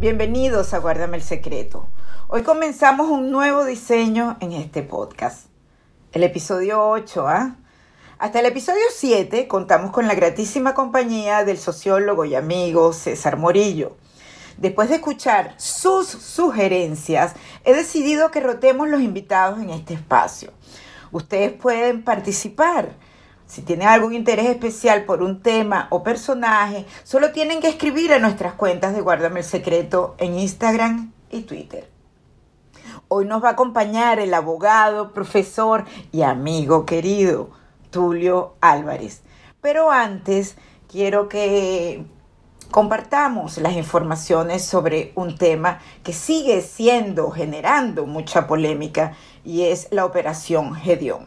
Bienvenidos 0.00 0.72
a 0.72 0.78
Guárdame 0.78 1.18
el 1.18 1.22
Secreto. 1.22 1.86
Hoy 2.26 2.42
comenzamos 2.42 3.10
un 3.10 3.30
nuevo 3.30 3.66
diseño 3.66 4.38
en 4.40 4.52
este 4.52 4.82
podcast. 4.82 5.48
El 6.12 6.22
episodio 6.22 6.88
8, 6.88 7.28
¿ah? 7.28 7.56
Hasta 8.18 8.40
el 8.40 8.46
episodio 8.46 8.80
7 8.94 9.46
contamos 9.46 9.90
con 9.90 10.08
la 10.08 10.14
gratísima 10.14 10.72
compañía 10.72 11.44
del 11.44 11.58
sociólogo 11.58 12.24
y 12.24 12.34
amigo 12.34 12.94
César 12.94 13.36
Morillo. 13.36 13.98
Después 14.56 14.88
de 14.88 14.94
escuchar 14.94 15.52
sus 15.58 16.06
sugerencias, 16.06 17.34
he 17.66 17.74
decidido 17.74 18.30
que 18.30 18.40
rotemos 18.40 18.88
los 18.88 19.02
invitados 19.02 19.60
en 19.60 19.68
este 19.68 19.92
espacio. 19.92 20.50
Ustedes 21.12 21.52
pueden 21.52 22.04
participar 22.04 22.94
si 23.50 23.62
tienen 23.62 23.88
algún 23.88 24.14
interés 24.14 24.46
especial 24.46 25.04
por 25.04 25.24
un 25.24 25.42
tema 25.42 25.88
o 25.90 26.04
personaje, 26.04 26.86
solo 27.02 27.32
tienen 27.32 27.60
que 27.60 27.68
escribir 27.68 28.12
a 28.12 28.20
nuestras 28.20 28.54
cuentas 28.54 28.94
de 28.94 29.00
Guárdame 29.00 29.40
el 29.40 29.44
Secreto 29.44 30.14
en 30.18 30.38
Instagram 30.38 31.12
y 31.30 31.42
Twitter. 31.42 31.90
Hoy 33.08 33.24
nos 33.24 33.42
va 33.42 33.48
a 33.48 33.52
acompañar 33.52 34.20
el 34.20 34.34
abogado, 34.34 35.12
profesor 35.12 35.84
y 36.12 36.22
amigo 36.22 36.86
querido 36.86 37.50
Tulio 37.90 38.54
Álvarez. 38.60 39.22
Pero 39.60 39.90
antes 39.90 40.56
quiero 40.88 41.28
que 41.28 42.04
compartamos 42.70 43.58
las 43.58 43.72
informaciones 43.72 44.64
sobre 44.64 45.10
un 45.16 45.36
tema 45.36 45.80
que 46.04 46.12
sigue 46.12 46.60
siendo, 46.60 47.32
generando 47.32 48.06
mucha 48.06 48.46
polémica 48.46 49.16
y 49.44 49.62
es 49.62 49.88
la 49.90 50.04
operación 50.04 50.76
Gedeón. 50.76 51.26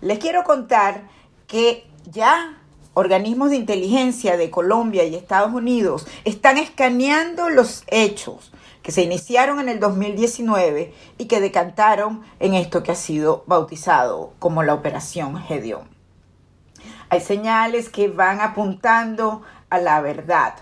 Les 0.00 0.18
quiero 0.18 0.42
contar 0.42 1.14
que 1.46 1.86
ya 2.10 2.58
organismos 2.94 3.50
de 3.50 3.56
inteligencia 3.56 4.36
de 4.36 4.50
Colombia 4.50 5.04
y 5.04 5.14
Estados 5.14 5.52
Unidos 5.52 6.06
están 6.24 6.58
escaneando 6.58 7.50
los 7.50 7.84
hechos 7.88 8.52
que 8.82 8.92
se 8.92 9.02
iniciaron 9.02 9.60
en 9.60 9.68
el 9.68 9.80
2019 9.80 10.92
y 11.16 11.24
que 11.24 11.40
decantaron 11.40 12.22
en 12.38 12.54
esto 12.54 12.82
que 12.82 12.92
ha 12.92 12.96
sido 12.96 13.42
bautizado 13.46 14.34
como 14.38 14.62
la 14.62 14.74
Operación 14.74 15.38
Gedeón. 15.38 15.88
Hay 17.08 17.20
señales 17.20 17.88
que 17.88 18.08
van 18.08 18.40
apuntando 18.40 19.42
a 19.70 19.78
la 19.78 20.00
verdad. 20.00 20.54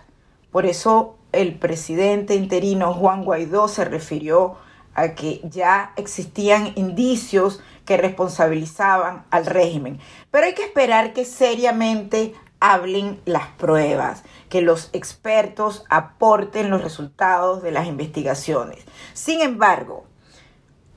Por 0.52 0.66
eso 0.66 1.16
el 1.32 1.58
presidente 1.58 2.34
interino 2.36 2.94
Juan 2.94 3.24
Guaidó 3.24 3.68
se 3.68 3.84
refirió 3.84 4.56
a 4.94 5.14
que 5.14 5.40
ya 5.44 5.92
existían 5.96 6.72
indicios 6.76 7.60
que 7.84 7.96
responsabilizaban 7.96 9.24
al 9.30 9.46
régimen. 9.46 9.98
Pero 10.32 10.46
hay 10.46 10.54
que 10.54 10.64
esperar 10.64 11.12
que 11.12 11.24
seriamente 11.24 12.34
hablen 12.58 13.20
las 13.26 13.48
pruebas, 13.48 14.22
que 14.48 14.62
los 14.62 14.88
expertos 14.92 15.84
aporten 15.90 16.70
los 16.70 16.82
resultados 16.82 17.62
de 17.62 17.70
las 17.70 17.86
investigaciones. 17.86 18.84
Sin 19.12 19.42
embargo, 19.42 20.06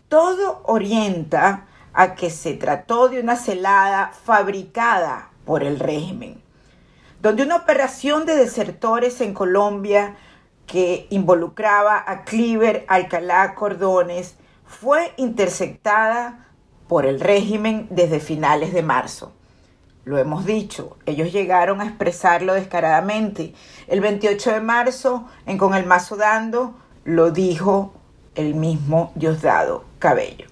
todo 0.07 0.61
orienta 0.63 1.65
a 1.93 2.15
que 2.15 2.29
se 2.29 2.53
trató 2.53 3.09
de 3.09 3.19
una 3.19 3.35
celada 3.35 4.13
fabricada 4.23 5.29
por 5.43 5.63
el 5.63 5.79
régimen, 5.79 6.41
donde 7.21 7.43
una 7.43 7.57
operación 7.57 8.25
de 8.25 8.35
desertores 8.35 9.19
en 9.19 9.33
Colombia 9.33 10.15
que 10.65 11.07
involucraba 11.09 12.03
a 12.07 12.23
Cliver 12.23 12.85
Alcalá 12.87 13.53
Cordones 13.53 14.35
fue 14.65 15.13
interceptada 15.17 16.44
por 16.87 17.05
el 17.05 17.19
régimen 17.19 17.87
desde 17.89 18.19
finales 18.19 18.73
de 18.73 18.83
marzo. 18.83 19.33
Lo 20.03 20.19
hemos 20.19 20.45
dicho, 20.45 20.97
ellos 21.07 21.31
llegaron 21.31 21.81
a 21.81 21.85
expresarlo 21.85 22.53
descaradamente. 22.53 23.55
El 23.87 24.01
28 24.01 24.51
de 24.51 24.61
marzo, 24.61 25.25
en 25.47 25.57
Con 25.57 25.73
el 25.73 25.87
Mazo 25.87 26.15
Dando, 26.15 26.75
lo 27.05 27.31
dijo 27.31 27.93
el 28.35 28.53
mismo 28.53 29.11
Diosdado 29.15 29.83
Cabello. 29.97 30.45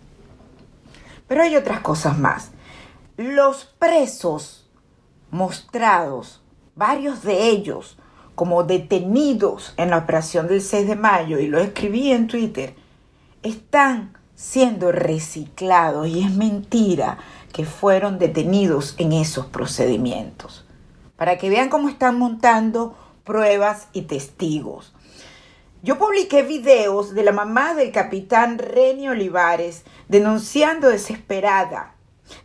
Pero 1.28 1.44
hay 1.44 1.56
otras 1.56 1.82
cosas 1.82 2.18
más. 2.18 2.52
Los 3.16 3.66
presos 3.66 4.68
mostrados, 5.30 6.42
varios 6.76 7.22
de 7.22 7.50
ellos, 7.50 7.98
como 8.34 8.64
detenidos 8.64 9.76
en 9.78 9.92
la 9.92 9.98
operación 9.98 10.48
del 10.48 10.62
6 10.62 10.88
de 10.88 10.96
mayo, 10.96 11.38
y 11.38 11.46
lo 11.46 11.60
escribí 11.60 12.12
en 12.12 12.28
Twitter, 12.28 12.74
están 13.44 14.18
siendo 14.44 14.92
reciclados 14.92 16.08
y 16.10 16.22
es 16.22 16.36
mentira 16.36 17.18
que 17.54 17.64
fueron 17.64 18.20
detenidos 18.20 18.94
en 18.98 19.14
esos 19.14 19.46
procedimientos. 19.46 20.66
Para 21.16 21.38
que 21.38 21.50
vean 21.50 21.70
cómo 21.70 21.88
están 21.88 22.20
montando 22.20 22.94
pruebas 23.24 23.88
y 23.94 24.02
testigos. 24.02 24.94
Yo 25.82 25.98
publiqué 25.98 26.44
videos 26.44 27.14
de 27.14 27.24
la 27.24 27.32
mamá 27.32 27.74
del 27.74 27.94
capitán 27.94 28.58
Reni 28.58 29.08
Olivares 29.08 29.86
denunciando 30.10 30.90
desesperada 30.90 31.94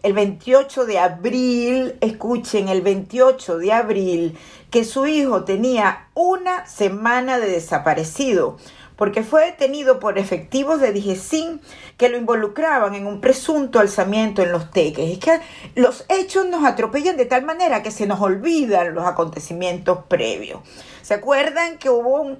el 0.03 0.13
28 0.13 0.87
de 0.87 0.99
abril, 0.99 1.97
escuchen, 2.01 2.69
el 2.69 2.83
28 2.83 3.59
de 3.59 3.73
abril, 3.73 4.39
que 4.71 4.85
su 4.85 5.07
hijo 5.07 5.45
tenía 5.45 6.09
una 6.15 6.67
semana 6.67 7.39
de 7.39 7.51
desaparecido, 7.51 8.59
porque 8.99 9.23
fue 9.23 9.47
detenido 9.47 10.01
por 10.01 10.19
efectivos 10.19 10.81
de 10.81 10.93
Dijesin 10.93 11.61
que 11.97 12.09
lo 12.09 12.19
involucraban 12.19 12.97
en 12.97 13.07
un 13.07 13.21
presunto 13.21 13.79
alzamiento 13.79 14.43
en 14.43 14.51
los 14.51 14.73
teques. 14.73 15.13
Es 15.13 15.19
que 15.19 15.41
los 15.77 16.05
hechos 16.09 16.47
nos 16.47 16.65
atropellan 16.65 17.17
de 17.17 17.25
tal 17.25 17.45
manera 17.45 17.83
que 17.85 17.93
se 17.93 18.09
nos 18.09 18.21
olvidan 18.21 18.95
los 18.95 19.07
acontecimientos 19.07 20.01
previos. 20.09 20.61
¿Se 21.01 21.15
acuerdan 21.15 21.79
que 21.79 21.89
hubo 21.89 22.37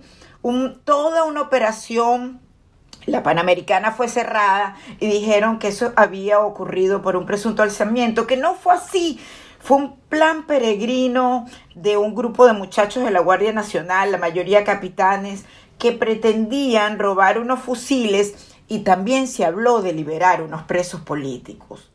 toda 0.85 1.25
una 1.25 1.43
operación 1.43 2.41
la 3.07 3.23
Panamericana 3.23 3.93
fue 3.93 4.09
cerrada 4.09 4.77
y 5.01 5.07
dijeron 5.07 5.59
que 5.59 5.69
eso 5.69 5.93
había 5.97 6.41
ocurrido 6.41 7.01
por 7.01 7.17
un 7.17 7.25
presunto 7.25 7.63
alzamiento, 7.63 8.27
que 8.27 8.37
no 8.37 8.55
fue 8.55 8.75
así. 8.75 9.19
Fue 9.61 9.79
un 9.79 9.97
plan 10.09 10.47
peregrino 10.47 11.47
de 11.75 11.97
un 11.97 12.15
grupo 12.15 12.47
de 12.47 12.53
muchachos 12.53 13.05
de 13.05 13.11
la 13.11 13.21
Guardia 13.21 13.53
Nacional, 13.53 14.13
la 14.13 14.19
mayoría 14.19 14.63
capitanes, 14.63 15.47
que 15.79 15.93
pretendían 15.93 16.99
robar 16.99 17.39
unos 17.39 17.61
fusiles 17.61 18.35
y 18.69 18.81
también 18.81 19.27
se 19.27 19.45
habló 19.45 19.81
de 19.81 19.93
liberar 19.93 20.43
unos 20.43 20.63
presos 20.63 21.01
políticos. 21.01 21.91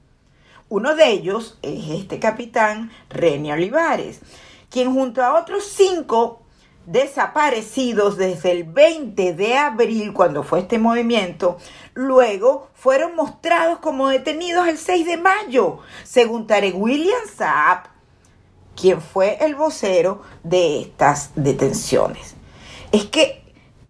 Uno 0.70 0.96
de 0.96 1.12
ellos 1.12 1.60
es 1.62 1.90
este 1.90 2.20
capitán 2.20 2.92
René 3.10 3.54
Olivares, 3.54 4.22
quien 4.70 4.94
junto 4.94 5.24
a 5.24 5.40
otros 5.40 5.66
cinco 5.66 6.40
desaparecidos 6.86 8.18
desde 8.18 8.52
el 8.52 8.64
20 8.64 9.34
de 9.34 9.56
abril, 9.56 10.14
cuando 10.14 10.44
fue 10.44 10.60
este 10.60 10.80
movimiento, 10.80 11.58
luego 11.94 12.70
fueron 12.74 13.16
mostrados 13.16 13.80
como 13.80 14.10
detenidos 14.10 14.68
el 14.68 14.78
6 14.78 15.06
de 15.06 15.18
mayo, 15.18 15.80
según 16.04 16.48
Tarek 16.48 16.76
William 16.76 17.22
Saab, 17.34 17.84
quien 18.76 19.02
fue 19.02 19.38
el 19.42 19.56
vocero 19.56 20.22
de 20.44 20.82
estas 20.82 21.32
detenciones. 21.36 22.36
Es 22.92 23.06
que 23.06 23.43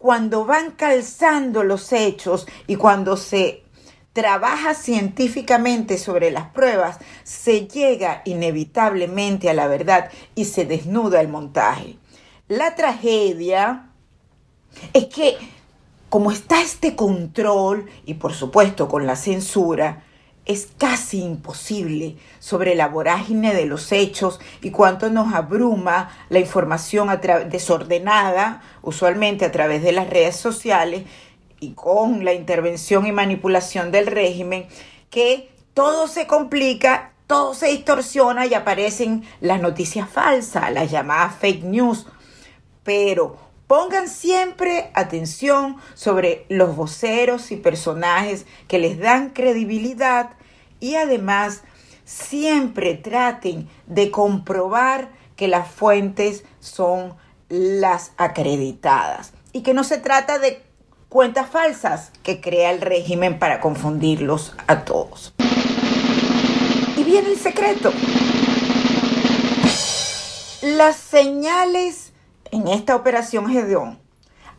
cuando 0.04 0.44
van 0.44 0.72
calzando 0.72 1.64
los 1.64 1.94
hechos 1.94 2.46
y 2.68 2.76
cuando 2.76 3.16
se 3.16 3.64
trabaja 4.12 4.74
científicamente 4.74 5.98
sobre 5.98 6.30
las 6.30 6.50
pruebas, 6.50 7.00
se 7.24 7.70
llega 7.70 8.22
inevitablemente 8.26 9.50
a 9.50 9.54
la 9.54 9.68
verdad 9.68 10.10
y 10.36 10.44
se 10.44 10.66
desnuda 10.66 11.22
el 11.22 11.30
montaje. 11.30 11.96
La 12.50 12.76
tragedia 12.76 13.92
es 14.92 15.06
que 15.06 15.38
como 16.10 16.34
está 16.34 16.62
este 16.62 16.98
control 16.98 17.90
y 18.06 18.16
por 18.16 18.34
supuesto 18.34 18.90
con 18.90 19.08
la 19.08 19.16
censura, 19.16 20.04
es 20.46 20.68
casi 20.78 21.22
imposible 21.22 22.18
sobre 22.40 22.76
la 22.76 22.88
vorágine 22.88 23.54
de 23.54 23.66
los 23.66 23.92
hechos 23.92 24.40
y 24.62 24.72
cuánto 24.72 25.10
nos 25.10 25.34
abruma 25.34 26.10
la 26.30 26.40
información 26.40 27.10
desordenada, 27.50 28.62
usualmente 28.82 29.46
a 29.46 29.52
través 29.52 29.84
de 29.84 29.94
las 29.94 30.10
redes 30.10 30.36
sociales 30.36 31.04
y 31.60 31.72
con 31.74 32.26
la 32.26 32.34
intervención 32.34 33.06
y 33.06 33.14
manipulación 33.14 33.92
del 33.92 34.08
régimen, 34.08 34.68
que 35.10 35.50
todo 35.74 36.08
se 36.08 36.28
complica, 36.28 37.14
todo 37.26 37.54
se 37.54 37.68
distorsiona 37.68 38.46
y 38.46 38.54
aparecen 38.54 39.24
las 39.40 39.62
noticias 39.62 40.10
falsas, 40.10 40.72
las 40.74 40.92
llamadas 40.92 41.36
fake 41.36 41.64
news. 41.64 42.06
Pero 42.84 43.38
pongan 43.68 44.08
siempre 44.08 44.92
atención 44.94 45.78
sobre 45.94 46.46
los 46.50 46.76
voceros 46.76 47.52
y 47.52 47.58
personajes 47.58 48.46
que 48.68 48.80
les 48.80 49.00
dan 49.00 49.30
credibilidad 49.30 50.32
y 50.80 50.96
además 50.96 51.64
siempre 52.06 52.96
traten 52.96 53.70
de 53.88 54.12
comprobar 54.12 55.10
que 55.36 55.48
las 55.48 55.68
fuentes 55.70 56.44
son 56.60 57.16
las 57.50 58.12
acreditadas 58.18 59.34
y 59.52 59.62
que 59.62 59.74
no 59.74 59.84
se 59.84 59.98
trata 59.98 60.40
de 60.40 60.62
cuentas 61.10 61.50
falsas 61.50 62.12
que 62.24 62.42
crea 62.42 62.72
el 62.72 62.82
régimen 62.82 63.40
para 63.40 63.60
confundirlos 63.62 64.54
a 64.68 64.84
todos. 64.84 65.34
Y 66.98 67.04
viene 67.04 67.30
el 67.30 67.38
secreto. 67.38 67.94
Las 70.64 70.96
señales 70.96 72.13
en 72.54 72.68
esta 72.68 72.96
operación 72.96 73.50
Gedeón 73.50 73.98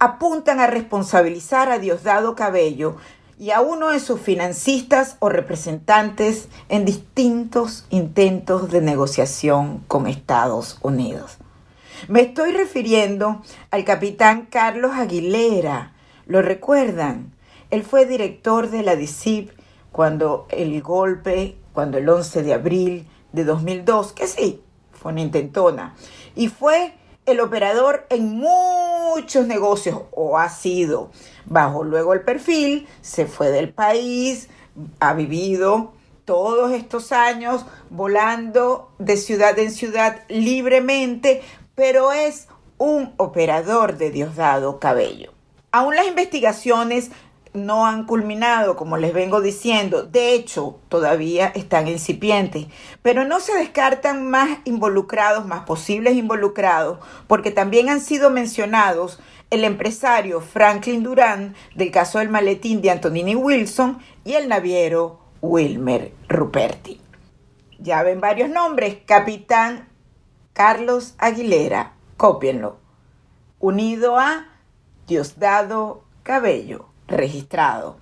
apuntan 0.01 0.59
a 0.59 0.67
responsabilizar 0.67 1.71
a 1.71 1.79
Diosdado 1.79 2.35
Cabello 2.35 2.97
y 3.39 3.53
a 3.53 3.61
uno 3.61 3.91
de 3.91 4.01
sus 4.01 4.21
financistas 4.21 5.17
o 5.21 5.29
representantes 5.29 6.49
en 6.69 6.85
distintos 6.85 7.87
intentos 7.91 8.73
de 8.73 8.81
negociación 8.81 9.85
con 9.87 10.09
Estados 10.09 10.79
Unidos. 10.83 11.39
Me 12.09 12.23
estoy 12.23 12.51
refiriendo 12.51 13.43
al 13.71 13.85
capitán 13.85 14.47
Carlos 14.51 14.91
Aguilera. 14.95 15.93
¿Lo 16.27 16.43
recuerdan? 16.43 17.33
Él 17.71 17.85
fue 17.85 18.07
director 18.07 18.71
de 18.71 18.83
la 18.83 18.97
DICIP 18.97 19.51
cuando 19.93 20.49
el 20.51 20.83
golpe, 20.83 21.57
cuando 21.73 21.99
el 21.99 22.09
11 22.09 22.43
de 22.43 22.55
abril 22.55 23.09
de 23.33 23.45
2002, 23.45 24.13
que 24.13 24.27
sí, 24.27 24.63
fue 24.91 25.13
una 25.13 25.21
intentona, 25.21 25.95
y 26.35 26.49
fue 26.49 26.95
el 27.27 27.41
operador 27.41 28.07
en 28.11 28.37
muchos 28.37 29.47
negocios, 29.47 30.03
o 30.11 30.39
ha 30.39 30.49
sido, 30.49 31.11
bajo 31.47 31.85
luego 31.85 32.13
el 32.13 32.23
perfil, 32.23 32.87
se 33.01 33.27
fue 33.27 33.51
del 33.51 33.73
país, 33.73 34.49
ha 35.01 35.15
vivido 35.15 35.93
todos 36.25 36.73
estos 36.73 37.13
años 37.13 37.65
volando 37.91 38.91
de 38.99 39.17
ciudad 39.17 39.59
en 39.59 39.71
ciudad 39.71 40.23
libremente, 40.29 41.43
pero 41.75 42.13
es 42.13 42.49
un 42.79 43.15
operador 43.17 43.97
de 43.97 44.11
Diosdado 44.11 44.79
Cabello. 44.81 45.33
Aún 45.71 45.97
las 45.97 46.07
investigaciones 46.07 47.11
no 47.55 47.87
han 47.87 48.05
culminado, 48.05 48.77
como 48.77 48.97
les 48.97 49.15
vengo 49.15 49.41
diciendo. 49.41 50.03
De 50.03 50.35
hecho, 50.35 50.81
todavía 50.89 51.47
están 51.55 51.87
incipientes. 51.87 52.67
Pero 53.01 53.25
no 53.25 53.41
se 53.41 53.55
descartan 53.55 54.29
más 54.29 54.59
involucrados, 54.65 55.47
más 55.47 55.65
posibles 55.65 56.17
involucrados, 56.17 56.99
porque 57.29 57.53
también 57.53 57.89
han 57.89 58.01
sido 58.01 58.29
mencionados 58.31 59.21
el 59.51 59.63
empresario 59.63 60.41
Franklin 60.41 61.05
Durán 61.05 61.55
del 61.77 61.93
caso 61.93 62.19
del 62.19 62.29
maletín 62.29 62.83
de 62.83 62.91
Antonini 62.91 63.37
Wilson 63.37 63.99
y 64.25 64.35
el 64.35 64.49
naviero 64.49 65.21
Wilmer 65.41 66.13
Ruperti. 66.29 67.01
Ya 67.79 68.03
ven 68.03 68.21
varios 68.21 68.51
nombres. 68.51 68.99
Capitán 69.07 69.89
Carlos 70.55 71.15
Aguilera, 71.19 71.93
cópienlo. 72.17 72.79
Unido 73.61 74.19
a 74.19 74.49
Diosdado 75.07 76.03
Cabello 76.23 76.94
registrado 77.09 77.97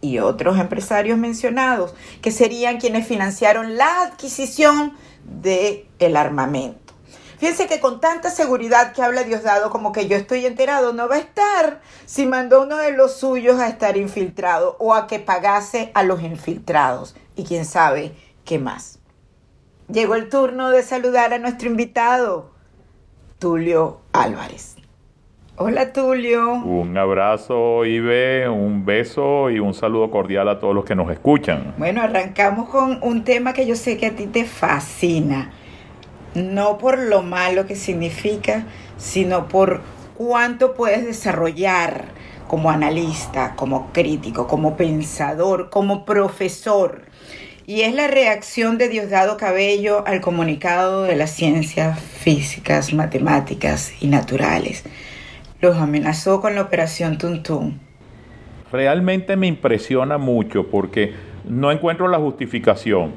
y 0.00 0.18
otros 0.18 0.58
empresarios 0.58 1.18
mencionados, 1.18 1.94
que 2.22 2.30
serían 2.30 2.78
quienes 2.78 3.06
financiaron 3.06 3.76
la 3.76 4.02
adquisición 4.02 4.96
del 5.24 5.86
el 5.98 6.16
armamento. 6.16 6.94
Fíjense 7.38 7.66
que 7.66 7.80
con 7.80 8.00
tanta 8.00 8.30
seguridad 8.30 8.92
que 8.92 9.02
habla 9.02 9.24
Diosdado 9.24 9.70
como 9.70 9.92
que 9.92 10.06
yo 10.06 10.16
estoy 10.16 10.44
enterado, 10.44 10.92
no 10.92 11.08
va 11.08 11.16
a 11.16 11.20
estar 11.20 11.80
si 12.04 12.26
mandó 12.26 12.62
uno 12.62 12.76
de 12.76 12.92
los 12.92 13.16
suyos 13.16 13.58
a 13.58 13.68
estar 13.68 13.96
infiltrado 13.96 14.76
o 14.78 14.94
a 14.94 15.06
que 15.06 15.20
pagase 15.20 15.90
a 15.94 16.02
los 16.02 16.22
infiltrados 16.22 17.14
y 17.36 17.44
quién 17.44 17.64
sabe 17.64 18.14
qué 18.44 18.58
más. 18.58 18.98
Llegó 19.88 20.16
el 20.16 20.28
turno 20.28 20.68
de 20.68 20.82
saludar 20.82 21.32
a 21.32 21.38
nuestro 21.38 21.68
invitado, 21.68 22.50
Tulio 23.38 24.02
Álvarez. 24.12 24.76
Hola 25.62 25.92
Tulio. 25.92 26.54
Un 26.54 26.96
abrazo 26.96 27.84
Ibe, 27.84 28.48
un 28.48 28.86
beso 28.86 29.50
y 29.50 29.58
un 29.58 29.74
saludo 29.74 30.10
cordial 30.10 30.48
a 30.48 30.58
todos 30.58 30.74
los 30.74 30.86
que 30.86 30.94
nos 30.94 31.10
escuchan. 31.12 31.74
Bueno, 31.76 32.00
arrancamos 32.00 32.70
con 32.70 32.98
un 33.02 33.24
tema 33.24 33.52
que 33.52 33.66
yo 33.66 33.76
sé 33.76 33.98
que 33.98 34.06
a 34.06 34.16
ti 34.16 34.26
te 34.26 34.46
fascina. 34.46 35.50
No 36.34 36.78
por 36.78 36.98
lo 36.98 37.20
malo 37.22 37.66
que 37.66 37.76
significa, 37.76 38.64
sino 38.96 39.48
por 39.48 39.82
cuánto 40.16 40.72
puedes 40.72 41.04
desarrollar 41.04 42.06
como 42.48 42.70
analista, 42.70 43.54
como 43.54 43.92
crítico, 43.92 44.46
como 44.46 44.78
pensador, 44.78 45.68
como 45.68 46.06
profesor. 46.06 47.02
Y 47.66 47.82
es 47.82 47.92
la 47.92 48.06
reacción 48.06 48.78
de 48.78 48.88
Diosdado 48.88 49.36
Cabello 49.36 50.04
al 50.06 50.22
comunicado 50.22 51.02
de 51.02 51.16
las 51.16 51.32
ciencias 51.32 52.00
físicas, 52.00 52.94
matemáticas 52.94 53.92
y 54.00 54.06
naturales 54.06 54.84
los 55.60 55.76
amenazó 55.76 56.40
con 56.40 56.54
la 56.54 56.62
operación 56.62 57.18
Tuntún. 57.18 57.80
Realmente 58.72 59.36
me 59.36 59.46
impresiona 59.46 60.16
mucho 60.16 60.66
porque 60.68 61.12
no 61.48 61.72
encuentro 61.72 62.08
la 62.08 62.18
justificación. 62.18 63.12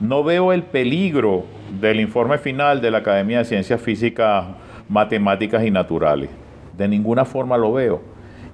No 0.00 0.24
veo 0.24 0.52
el 0.52 0.62
peligro 0.62 1.44
del 1.80 2.00
informe 2.00 2.38
final 2.38 2.80
de 2.80 2.90
la 2.90 2.98
Academia 2.98 3.38
de 3.38 3.44
Ciencias 3.44 3.80
Físicas, 3.80 4.46
Matemáticas 4.88 5.64
y 5.64 5.70
Naturales. 5.70 6.30
De 6.76 6.88
ninguna 6.88 7.24
forma 7.24 7.56
lo 7.56 7.72
veo. 7.72 8.02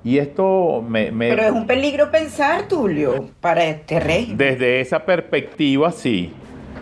Y 0.02 0.18
esto 0.18 0.82
me, 0.86 1.12
Pero 1.12 1.42
es 1.42 1.52
un 1.52 1.66
peligro 1.66 2.10
pensar, 2.10 2.68
Tulio, 2.68 3.26
para 3.40 3.64
este 3.64 4.00
régimen. 4.00 4.36
Desde 4.36 4.80
esa 4.80 5.04
perspectiva, 5.04 5.92
sí. 5.92 6.32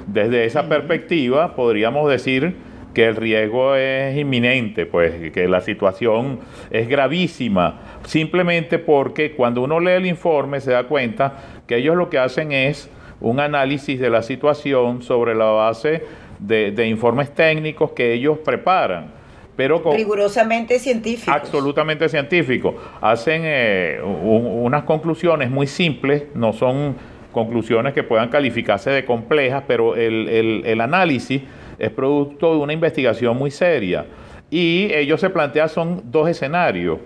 Desde 0.06 0.44
esa 0.44 0.68
perspectiva 0.68 1.54
podríamos 1.54 2.08
decir 2.08 2.54
que 2.98 3.06
el 3.06 3.14
riesgo 3.14 3.76
es 3.76 4.18
inminente, 4.18 4.84
pues 4.84 5.30
que 5.30 5.46
la 5.46 5.60
situación 5.60 6.40
es 6.68 6.88
gravísima, 6.88 7.80
simplemente 8.04 8.80
porque 8.80 9.36
cuando 9.36 9.62
uno 9.62 9.78
lee 9.78 9.92
el 9.92 10.06
informe 10.06 10.60
se 10.60 10.72
da 10.72 10.82
cuenta 10.82 11.60
que 11.68 11.76
ellos 11.76 11.94
lo 11.94 12.10
que 12.10 12.18
hacen 12.18 12.50
es 12.50 12.90
un 13.20 13.38
análisis 13.38 14.00
de 14.00 14.10
la 14.10 14.20
situación 14.22 15.00
sobre 15.02 15.36
la 15.36 15.44
base 15.44 16.02
de, 16.40 16.88
informes 16.88 17.32
técnicos 17.32 17.92
que 17.92 18.14
ellos 18.14 18.38
preparan. 18.38 19.12
Pero 19.54 19.80
rigurosamente 19.92 20.80
científicos. 20.80 21.32
Absolutamente 21.32 22.08
científicos. 22.08 22.74
Hacen 23.00 23.42
eh, 23.44 24.00
unas 24.02 24.82
conclusiones 24.82 25.50
muy 25.50 25.68
simples, 25.68 26.24
no 26.34 26.52
son 26.52 26.96
conclusiones 27.30 27.94
que 27.94 28.02
puedan 28.02 28.28
calificarse 28.28 28.90
de 28.90 29.04
complejas, 29.04 29.62
pero 29.68 29.94
el, 29.94 30.28
el, 30.28 30.62
el 30.66 30.80
análisis 30.80 31.42
es 31.78 31.90
producto 31.90 32.52
de 32.52 32.58
una 32.58 32.72
investigación 32.72 33.36
muy 33.36 33.50
seria. 33.50 34.06
Y 34.50 34.90
ellos 34.92 35.20
se 35.20 35.30
plantean 35.30 35.68
son 35.68 36.02
dos 36.10 36.28
escenarios. 36.28 36.98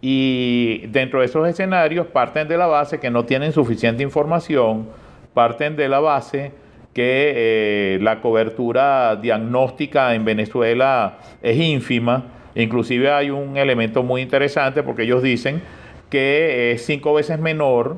Y 0.00 0.86
dentro 0.88 1.20
de 1.20 1.26
esos 1.26 1.48
escenarios 1.48 2.06
parten 2.06 2.46
de 2.46 2.56
la 2.56 2.66
base 2.66 3.00
que 3.00 3.10
no 3.10 3.24
tienen 3.24 3.52
suficiente 3.52 4.02
información, 4.02 4.88
parten 5.32 5.76
de 5.76 5.88
la 5.88 6.00
base 6.00 6.52
que 6.92 7.32
eh, 7.34 7.98
la 8.00 8.20
cobertura 8.20 9.16
diagnóstica 9.16 10.14
en 10.14 10.24
Venezuela 10.24 11.18
es 11.42 11.58
ínfima. 11.58 12.24
Inclusive 12.54 13.10
hay 13.10 13.30
un 13.30 13.56
elemento 13.56 14.02
muy 14.02 14.22
interesante 14.22 14.82
porque 14.82 15.02
ellos 15.02 15.22
dicen 15.22 15.60
que 16.08 16.72
es 16.72 16.86
cinco 16.86 17.14
veces 17.14 17.40
menor 17.40 17.96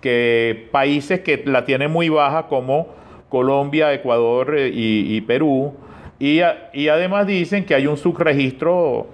que 0.00 0.68
países 0.72 1.20
que 1.20 1.42
la 1.44 1.64
tienen 1.66 1.90
muy 1.90 2.08
baja 2.08 2.46
como 2.46 2.99
Colombia, 3.30 3.94
Ecuador 3.94 4.54
eh, 4.58 4.70
y, 4.74 5.20
Perú. 5.22 5.72
Y, 6.18 6.40
además 6.40 7.26
dicen 7.26 7.64
que 7.64 7.74
hay 7.74 7.86
un 7.86 7.96
subregistro 7.96 9.06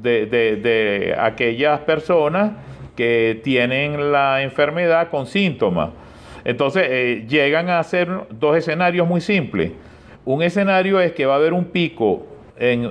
de, 0.00 1.14
aquellas 1.18 1.80
personas 1.80 2.52
que 2.96 3.40
tienen 3.44 4.12
la 4.12 4.42
enfermedad 4.42 5.10
con 5.10 5.26
síntomas. 5.26 5.90
Entonces 6.44 6.86
eh, 6.88 7.26
llegan 7.28 7.68
a 7.68 7.82
ser 7.82 8.08
dos 8.30 8.56
escenarios 8.56 9.06
muy 9.06 9.20
simples. 9.20 9.72
Un 10.24 10.42
escenario 10.42 11.00
es 11.00 11.12
que 11.12 11.26
va 11.26 11.34
a 11.34 11.36
haber 11.36 11.52
un 11.52 11.66
pico 11.66 12.26
en, 12.56 12.86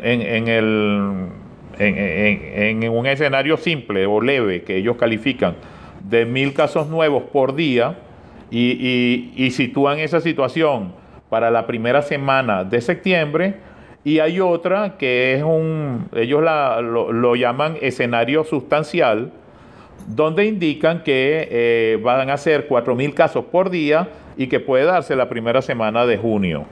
un 2.90 3.08
escenario 3.08 3.58
simple 3.58 4.06
o 4.06 4.22
leve 4.22 4.64
que 4.64 4.78
ellos 4.78 4.98
califican 4.98 5.56
de 6.08 6.26
mil 6.26 6.54
casos 6.54 6.90
nuevos 6.90 7.24
por 7.32 7.56
día 7.56 7.96
y, 8.52 9.50
sitúan 9.52 10.00
esa 10.00 10.22
situación 10.22 10.94
para 11.30 11.50
la 11.52 11.66
primera 11.66 12.02
semana 12.02 12.64
de 12.64 12.82
septiembre 12.82 13.56
y 14.04 14.20
hay 14.20 14.40
otra 14.40 14.98
que 14.98 15.34
es 15.34 15.44
un, 15.44 16.10
ellos 16.14 16.42
lo, 16.42 17.36
llaman 17.36 17.78
escenario 17.82 18.44
sustancial, 18.44 19.32
donde 20.08 20.46
indican 20.46 21.04
que 21.04 21.48
eh, 21.50 22.00
van 22.04 22.30
a 22.30 22.38
ser 22.38 22.68
4.000 22.68 23.14
casos 23.14 23.46
por 23.46 23.70
día 23.70 24.10
y 24.36 24.48
que 24.48 24.60
puede 24.60 24.84
darse 24.84 25.16
la 25.16 25.30
primera 25.30 25.62
semana 25.62 26.06
de 26.06 26.18
junio. 26.18 26.66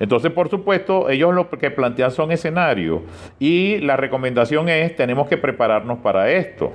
Entonces, 0.00 0.32
por 0.32 0.48
supuesto, 0.48 1.08
ellos 1.08 1.32
lo 1.32 1.48
que 1.48 1.70
plantean 1.70 2.10
son 2.10 2.32
escenarios 2.32 3.02
y 3.38 3.78
la 3.78 3.96
recomendación 3.96 4.68
es, 4.68 4.96
tenemos 4.96 5.28
que 5.28 5.36
prepararnos 5.36 5.98
para 5.98 6.30
esto. 6.30 6.72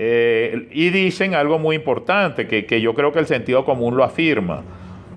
Eh, 0.00 0.68
y 0.70 0.90
dicen 0.90 1.34
algo 1.34 1.58
muy 1.58 1.74
importante, 1.74 2.46
que, 2.46 2.80
yo 2.80 2.94
creo 2.94 3.12
que 3.12 3.18
el 3.18 3.26
sentido 3.26 3.64
común 3.64 3.96
lo 3.96 4.04
afirma. 4.04 4.62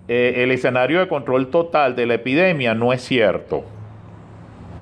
Eh, 0.08 0.44
el 0.44 0.52
escenario 0.52 1.00
de 1.00 1.08
control 1.08 1.52
total 1.52 1.96
de 1.96 2.08
la 2.08 2.16
epidemia 2.16 2.74
no 2.74 2.92
es 2.92 3.04
cierto. 3.04 3.64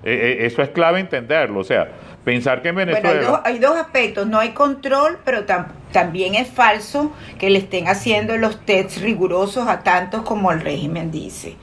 Eh, 0.04 0.38
eso 0.42 0.62
es 0.62 0.70
clave 0.70 1.02
entenderlo. 1.02 1.60
O 1.60 1.64
sea, 1.66 1.90
pensar 2.24 2.62
que 2.62 2.70
en 2.70 2.76
Venezuela... 2.76 3.42
hay, 3.44 3.60
dos, 3.60 3.76
aspectos. 3.76 4.26
No 4.26 4.40
hay 4.40 4.52
control, 4.52 5.20
pero 5.26 5.44
también 5.92 6.36
es 6.36 6.48
falso 6.48 7.12
que 7.38 7.50
le 7.50 7.60
estén 7.60 7.90
haciendo 7.90 8.38
los 8.38 8.66
tests 8.66 9.02
rigurosos 9.02 9.68
a 9.68 9.84
tantos 9.84 10.22
como 10.22 10.54
el 10.54 10.62
régimen 10.62 11.12
dice. 11.12 11.58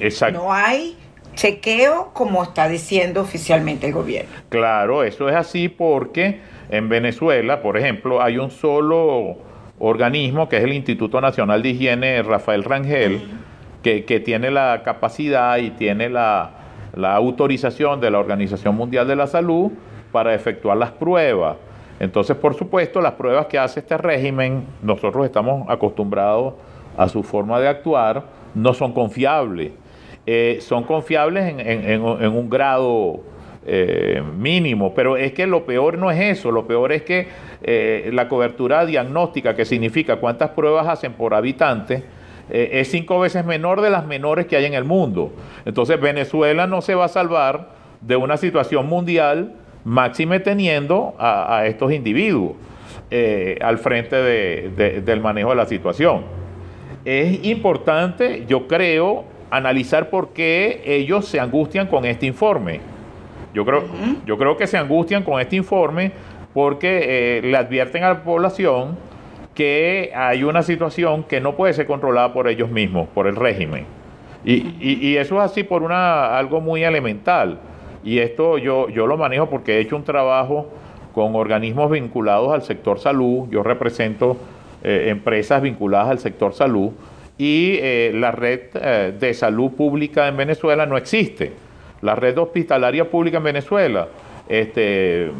Exacto. 0.00 0.40
No 0.40 0.52
hay 0.52 0.96
chequeo 1.34 2.10
como 2.12 2.42
está 2.42 2.68
diciendo 2.68 3.20
oficialmente 3.20 3.86
el 3.86 3.92
gobierno. 3.92 4.30
Claro, 4.48 5.04
eso 5.04 5.28
es 5.28 5.34
así 5.34 5.68
porque 5.68 6.40
en 6.70 6.88
Venezuela, 6.88 7.62
por 7.62 7.76
ejemplo, 7.76 8.22
hay 8.22 8.38
un 8.38 8.50
solo 8.50 9.36
organismo 9.78 10.48
que 10.48 10.56
es 10.58 10.64
el 10.64 10.72
Instituto 10.72 11.20
Nacional 11.20 11.62
de 11.62 11.70
Higiene 11.70 12.22
Rafael 12.22 12.64
Rangel, 12.64 13.22
que, 13.82 14.22
tiene 14.24 14.50
la 14.50 14.82
capacidad 14.82 15.58
y 15.58 15.70
tiene 15.70 16.08
la, 16.08 16.50
la 16.94 17.14
autorización 17.14 18.00
de 18.00 18.10
la 18.10 18.18
Organización 18.18 18.74
Mundial 18.76 19.06
de 19.06 19.16
la 19.16 19.26
Salud 19.26 19.72
para 20.10 20.34
efectuar 20.34 20.78
las 20.78 20.90
pruebas. 20.92 21.56
Entonces, 22.00 22.36
por 22.36 22.54
supuesto, 22.54 23.00
las 23.00 23.12
pruebas 23.12 23.46
que 23.46 23.58
hace 23.58 23.80
este 23.80 23.96
régimen, 23.98 24.66
nosotros 24.82 25.26
estamos 25.26 25.68
acostumbrados 25.68 26.54
a 26.96 27.08
su 27.08 27.22
forma 27.22 27.60
de 27.60 27.68
actuar, 27.68 28.24
no 28.54 28.72
son 28.72 28.92
confiables. 28.92 29.72
Eh, 30.26 30.58
son 30.62 30.84
confiables 30.84 31.54
en, 31.58 32.00
un 32.00 32.48
grado 32.48 33.20
eh, 33.66 34.22
mínimo, 34.38 34.94
pero 34.94 35.18
es 35.18 35.32
que 35.32 35.46
lo 35.46 35.66
peor 35.66 35.98
no 35.98 36.10
es 36.10 36.38
eso, 36.38 36.50
lo 36.50 36.66
peor 36.66 36.92
es 36.92 37.02
que 37.02 37.28
eh, 37.62 38.08
la 38.10 38.26
cobertura 38.26 38.86
diagnóstica, 38.86 39.54
que 39.54 39.66
significa 39.66 40.16
cuántas 40.16 40.50
pruebas 40.50 40.88
hacen 40.88 41.12
por 41.12 41.34
habitante, 41.34 42.04
es 42.50 42.90
cinco 42.90 43.20
veces 43.20 43.46
menor 43.46 43.80
de 43.80 43.88
las 43.88 44.04
menores 44.04 44.44
que 44.44 44.56
hay 44.56 44.66
en 44.66 44.74
el 44.74 44.84
mundo. 44.84 45.32
Entonces 45.64 45.98
Venezuela 45.98 46.66
no 46.66 46.82
se 46.82 46.94
va 46.94 47.06
a 47.06 47.08
salvar 47.08 47.70
de 48.02 48.16
una 48.16 48.36
situación 48.36 48.86
mundial 48.86 49.54
máxime 49.82 50.40
teniendo 50.40 51.14
a, 51.18 51.64
estos 51.64 51.90
individuos 51.90 52.52
al 53.62 53.78
frente 53.78 54.16
del 54.16 55.20
manejo 55.22 55.50
de 55.50 55.56
la 55.56 55.64
situación. 55.64 56.24
Es 57.06 57.46
importante, 57.46 58.44
yo 58.46 58.68
creo, 58.68 59.24
analizar 59.56 60.10
por 60.10 60.30
qué 60.30 60.82
ellos 60.84 61.26
se 61.26 61.40
angustian 61.40 61.86
con 61.86 62.04
este 62.04 62.26
informe. 62.26 62.80
Yo 63.52 63.64
creo, 63.64 63.84
yo 64.26 64.36
creo 64.36 64.56
que 64.56 64.66
se 64.66 64.76
angustian 64.76 65.22
con 65.22 65.40
este 65.40 65.56
informe 65.56 66.12
porque 66.52 67.38
eh, 67.38 67.42
le 67.42 67.56
advierten 67.56 68.02
a 68.04 68.08
la 68.08 68.22
población 68.24 68.96
que 69.54 70.10
hay 70.14 70.42
una 70.42 70.62
situación 70.62 71.22
que 71.22 71.40
no 71.40 71.54
puede 71.54 71.72
ser 71.72 71.86
controlada 71.86 72.32
por 72.32 72.48
ellos 72.48 72.70
mismos, 72.70 73.08
por 73.14 73.26
el 73.26 73.36
régimen. 73.36 73.86
Y, 74.44 75.16
eso 75.16 75.36
es 75.36 75.52
así 75.52 75.62
por 75.62 75.82
una, 75.82 76.36
algo 76.36 76.60
muy 76.60 76.84
elemental. 76.84 77.60
Y 78.02 78.18
esto 78.18 78.58
yo, 78.58 78.88
yo 78.90 79.06
lo 79.06 79.16
manejo 79.16 79.48
porque 79.48 79.76
he 79.76 79.80
hecho 79.80 79.96
un 79.96 80.04
trabajo 80.04 80.68
con 81.14 81.34
organismos 81.34 81.90
vinculados 81.90 82.52
al 82.52 82.62
sector 82.62 82.98
salud. 82.98 83.48
Yo 83.50 83.62
represento 83.62 84.36
eh, 84.82 85.06
empresas 85.08 85.62
vinculadas 85.62 86.08
al 86.08 86.18
sector 86.18 86.52
salud 86.52 86.90
y 87.36 87.78
eh, 87.80 88.12
la 88.14 88.30
red 88.30 88.60
eh, 88.74 89.12
de 89.18 89.34
salud 89.34 89.72
pública 89.72 90.28
en 90.28 90.36
Venezuela 90.36 90.86
no 90.86 90.96
existe. 90.96 91.52
La 92.02 92.14
red 92.14 92.38
hospitalaria 92.38 93.10
pública 93.10 93.38
en 93.38 93.44
Venezuela 93.44 94.08
este, 94.48 95.30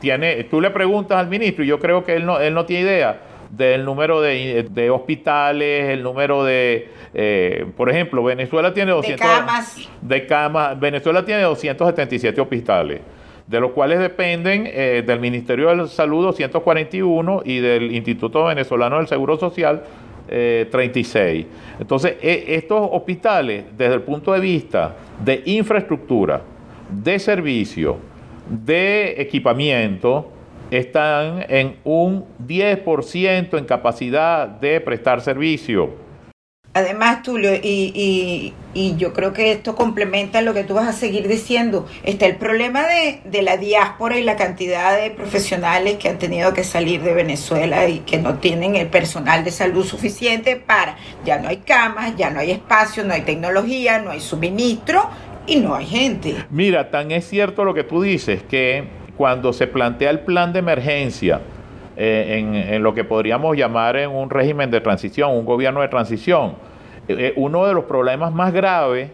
tiene, 0.00 0.44
tú 0.44 0.60
le 0.60 0.70
preguntas 0.70 1.18
al 1.18 1.28
ministro 1.28 1.64
y 1.64 1.66
yo 1.66 1.78
creo 1.78 2.04
que 2.04 2.14
él 2.14 2.24
no, 2.24 2.38
él 2.40 2.54
no 2.54 2.64
tiene 2.64 2.84
idea 2.84 3.20
del 3.50 3.84
número 3.84 4.20
de, 4.20 4.90
hospitales, 4.90 5.90
el 5.90 6.02
número 6.02 6.42
de, 6.44 6.88
eh, 7.14 7.66
por 7.76 7.90
ejemplo, 7.90 8.22
Venezuela 8.24 8.72
tiene 8.74 8.92
200 8.92 9.20
de 9.20 9.34
camas. 9.34 9.88
de 10.00 10.26
camas, 10.26 10.80
Venezuela 10.80 11.24
tiene 11.24 11.42
277 11.42 12.40
hospitales, 12.40 13.00
de 13.46 13.60
los 13.60 13.70
cuales 13.70 14.00
dependen 14.00 14.64
del 14.64 15.20
Ministerio 15.20 15.74
de 15.74 15.88
Salud 15.88 16.24
241 16.24 17.42
y 17.44 17.58
del 17.58 17.92
Instituto 17.94 18.44
Venezolano 18.44 18.98
del 18.98 19.06
Seguro 19.06 19.36
Social 19.38 19.82
36. 20.26 21.44
Eh, 21.44 21.48
Entonces, 21.78 22.16
e, 22.20 22.54
estos 22.54 22.88
hospitales, 22.92 23.64
desde 23.76 23.94
el 23.94 24.02
punto 24.02 24.32
de 24.32 24.40
vista 24.40 24.96
de 25.24 25.42
infraestructura, 25.46 26.42
de 26.90 27.18
servicio, 27.18 27.96
de 28.48 29.20
equipamiento, 29.20 30.30
están 30.70 31.44
en 31.48 31.76
un 31.84 32.24
10% 32.46 33.58
en 33.58 33.64
capacidad 33.64 34.48
de 34.48 34.80
prestar 34.80 35.20
servicio. 35.20 36.05
Además, 36.76 37.22
Tulio, 37.22 37.54
y, 37.54 38.52
yo 38.98 39.14
creo 39.14 39.32
que 39.32 39.50
esto 39.50 39.74
complementa 39.74 40.42
lo 40.42 40.52
que 40.52 40.62
tú 40.62 40.74
vas 40.74 40.86
a 40.86 40.92
seguir 40.92 41.26
diciendo, 41.26 41.86
está 42.02 42.26
el 42.26 42.36
problema 42.36 42.84
de, 42.86 43.40
la 43.40 43.56
diáspora 43.56 44.18
y 44.18 44.22
la 44.22 44.36
cantidad 44.36 44.94
de 45.00 45.10
profesionales 45.10 45.96
que 45.96 46.10
han 46.10 46.18
tenido 46.18 46.52
que 46.52 46.64
salir 46.64 47.00
de 47.00 47.14
Venezuela 47.14 47.88
y 47.88 48.00
que 48.00 48.18
no 48.18 48.34
tienen 48.40 48.76
el 48.76 48.88
personal 48.88 49.42
de 49.42 49.52
salud 49.52 49.86
suficiente 49.86 50.56
para, 50.56 50.98
ya 51.24 51.38
no 51.38 51.48
hay 51.48 51.56
camas, 51.56 52.14
ya 52.14 52.28
no 52.28 52.40
hay 52.40 52.50
espacio, 52.50 53.04
no 53.04 53.14
hay 53.14 53.22
tecnología, 53.22 53.98
no 53.98 54.10
hay 54.10 54.20
suministro 54.20 55.08
y 55.46 55.56
no 55.56 55.74
hay 55.74 55.86
gente. 55.86 56.44
Mira, 56.50 56.90
tan 56.90 57.10
es 57.10 57.26
cierto 57.26 57.64
lo 57.64 57.72
que 57.72 57.84
tú 57.84 58.02
dices, 58.02 58.42
que 58.42 58.84
cuando 59.16 59.54
se 59.54 59.66
plantea 59.66 60.10
el 60.10 60.20
plan 60.20 60.52
de 60.52 60.58
emergencia, 60.58 61.40
eh, 61.96 62.66
en, 62.72 62.82
lo 62.82 62.92
que 62.94 63.04
podríamos 63.04 63.56
llamar 63.56 63.96
en 63.96 64.10
un 64.10 64.28
régimen 64.28 64.70
de 64.70 64.80
transición, 64.80 65.30
un 65.32 65.46
gobierno 65.46 65.80
de 65.80 65.88
transición. 65.88 66.54
Eh, 67.08 67.16
eh, 67.18 67.32
uno 67.36 67.64
de 67.66 67.72
los 67.72 67.84
problemas 67.84 68.32
más 68.32 68.52
graves 68.52 69.10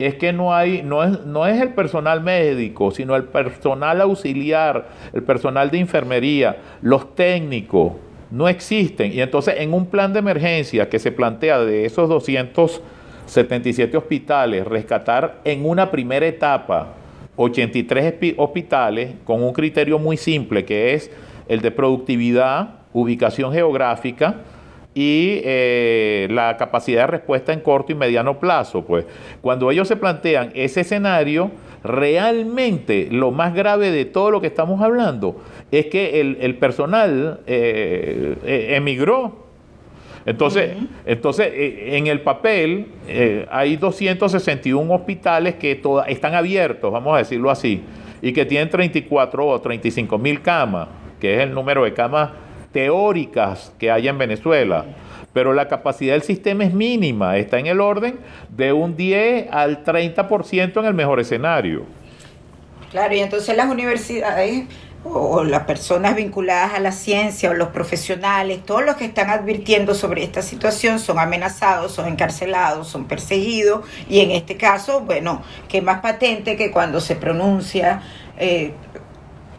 es 0.00 0.16
que 0.16 0.32
no 0.32 0.52
hay, 0.52 0.82
no 0.82 1.04
es, 1.04 1.24
no 1.24 1.46
es 1.46 1.60
el 1.62 1.68
personal 1.70 2.20
médico, 2.22 2.90
sino 2.90 3.14
el 3.14 3.24
personal 3.24 4.00
auxiliar, 4.00 4.88
el 5.12 5.22
personal 5.22 5.70
de 5.70 5.78
enfermería, 5.78 6.56
los 6.82 7.14
técnicos, 7.14 7.92
no 8.32 8.48
existen. 8.48 9.12
Y 9.12 9.20
entonces 9.20 9.54
en 9.58 9.72
un 9.72 9.86
plan 9.86 10.12
de 10.12 10.18
emergencia 10.18 10.88
que 10.88 10.98
se 10.98 11.12
plantea 11.12 11.60
de 11.60 11.84
esos 11.84 12.08
277 12.08 13.96
hospitales, 13.96 14.66
rescatar 14.66 15.36
en 15.44 15.64
una 15.64 15.88
primera 15.90 16.26
etapa 16.26 16.94
83 17.36 18.34
hospitales 18.36 19.14
con 19.24 19.42
un 19.42 19.52
criterio 19.52 19.98
muy 19.98 20.16
simple 20.16 20.64
que 20.64 20.94
es 20.94 21.10
el 21.48 21.60
de 21.60 21.70
productividad, 21.70 22.70
ubicación 22.92 23.52
geográfica 23.52 24.36
y 24.94 25.40
eh, 25.42 26.28
la 26.30 26.56
capacidad 26.56 27.02
de 27.02 27.06
respuesta 27.08 27.52
en 27.52 27.60
corto 27.60 27.92
y 27.92 27.94
mediano 27.96 28.38
plazo. 28.38 28.84
Pues 28.84 29.04
cuando 29.40 29.70
ellos 29.70 29.88
se 29.88 29.96
plantean 29.96 30.52
ese 30.54 30.82
escenario, 30.82 31.50
realmente 31.82 33.08
lo 33.10 33.32
más 33.32 33.54
grave 33.54 33.90
de 33.90 34.04
todo 34.04 34.30
lo 34.30 34.40
que 34.40 34.46
estamos 34.46 34.80
hablando 34.80 35.42
es 35.70 35.86
que 35.86 36.20
el, 36.20 36.56
personal 36.56 37.40
eh, 37.46 38.36
eh, 38.44 38.76
emigró. 38.76 39.44
Entonces, 40.26 40.76
entonces 41.04 41.52
en 41.54 42.06
el 42.06 42.22
papel 42.22 42.86
hay 43.50 43.76
261 43.76 44.94
hospitales 44.94 45.56
que 45.56 45.82
están 46.08 46.34
abiertos, 46.34 46.90
vamos 46.90 47.14
a 47.14 47.18
decirlo 47.18 47.50
así, 47.50 47.82
y 48.22 48.32
que 48.32 48.46
tienen 48.46 48.70
34 48.70 49.46
o 49.46 49.60
35 49.60 50.16
mil 50.16 50.40
camas 50.40 50.88
que 51.24 51.36
es 51.36 51.40
el 51.40 51.54
número 51.54 51.84
de 51.84 51.94
camas 51.94 52.32
teóricas 52.70 53.72
que 53.78 53.90
hay 53.90 54.08
en 54.08 54.18
Venezuela, 54.18 54.84
pero 55.32 55.54
la 55.54 55.68
capacidad 55.68 56.12
del 56.12 56.22
sistema 56.22 56.64
es 56.64 56.74
mínima, 56.74 57.38
está 57.38 57.58
en 57.58 57.66
el 57.66 57.80
orden 57.80 58.18
de 58.50 58.74
un 58.74 58.94
10 58.94 59.46
al 59.50 59.82
30% 59.82 60.80
en 60.80 60.84
el 60.84 60.92
mejor 60.92 61.20
escenario. 61.20 61.86
Claro, 62.90 63.14
y 63.14 63.20
entonces 63.20 63.56
las 63.56 63.70
universidades 63.70 64.64
o 65.02 65.44
las 65.44 65.62
personas 65.62 66.14
vinculadas 66.14 66.74
a 66.74 66.78
la 66.78 66.92
ciencia 66.92 67.48
o 67.48 67.54
los 67.54 67.68
profesionales, 67.68 68.62
todos 68.62 68.84
los 68.84 68.96
que 68.96 69.06
están 69.06 69.30
advirtiendo 69.30 69.94
sobre 69.94 70.24
esta 70.24 70.42
situación 70.42 70.98
son 70.98 71.18
amenazados, 71.18 71.92
son 71.92 72.06
encarcelados, 72.06 72.86
son 72.86 73.06
perseguidos 73.06 73.86
y 74.10 74.20
en 74.20 74.30
este 74.30 74.58
caso, 74.58 75.00
bueno, 75.00 75.40
qué 75.68 75.80
más 75.80 76.02
patente 76.02 76.56
que 76.56 76.70
cuando 76.70 77.00
se 77.00 77.16
pronuncia 77.16 78.02
eh, 78.36 78.74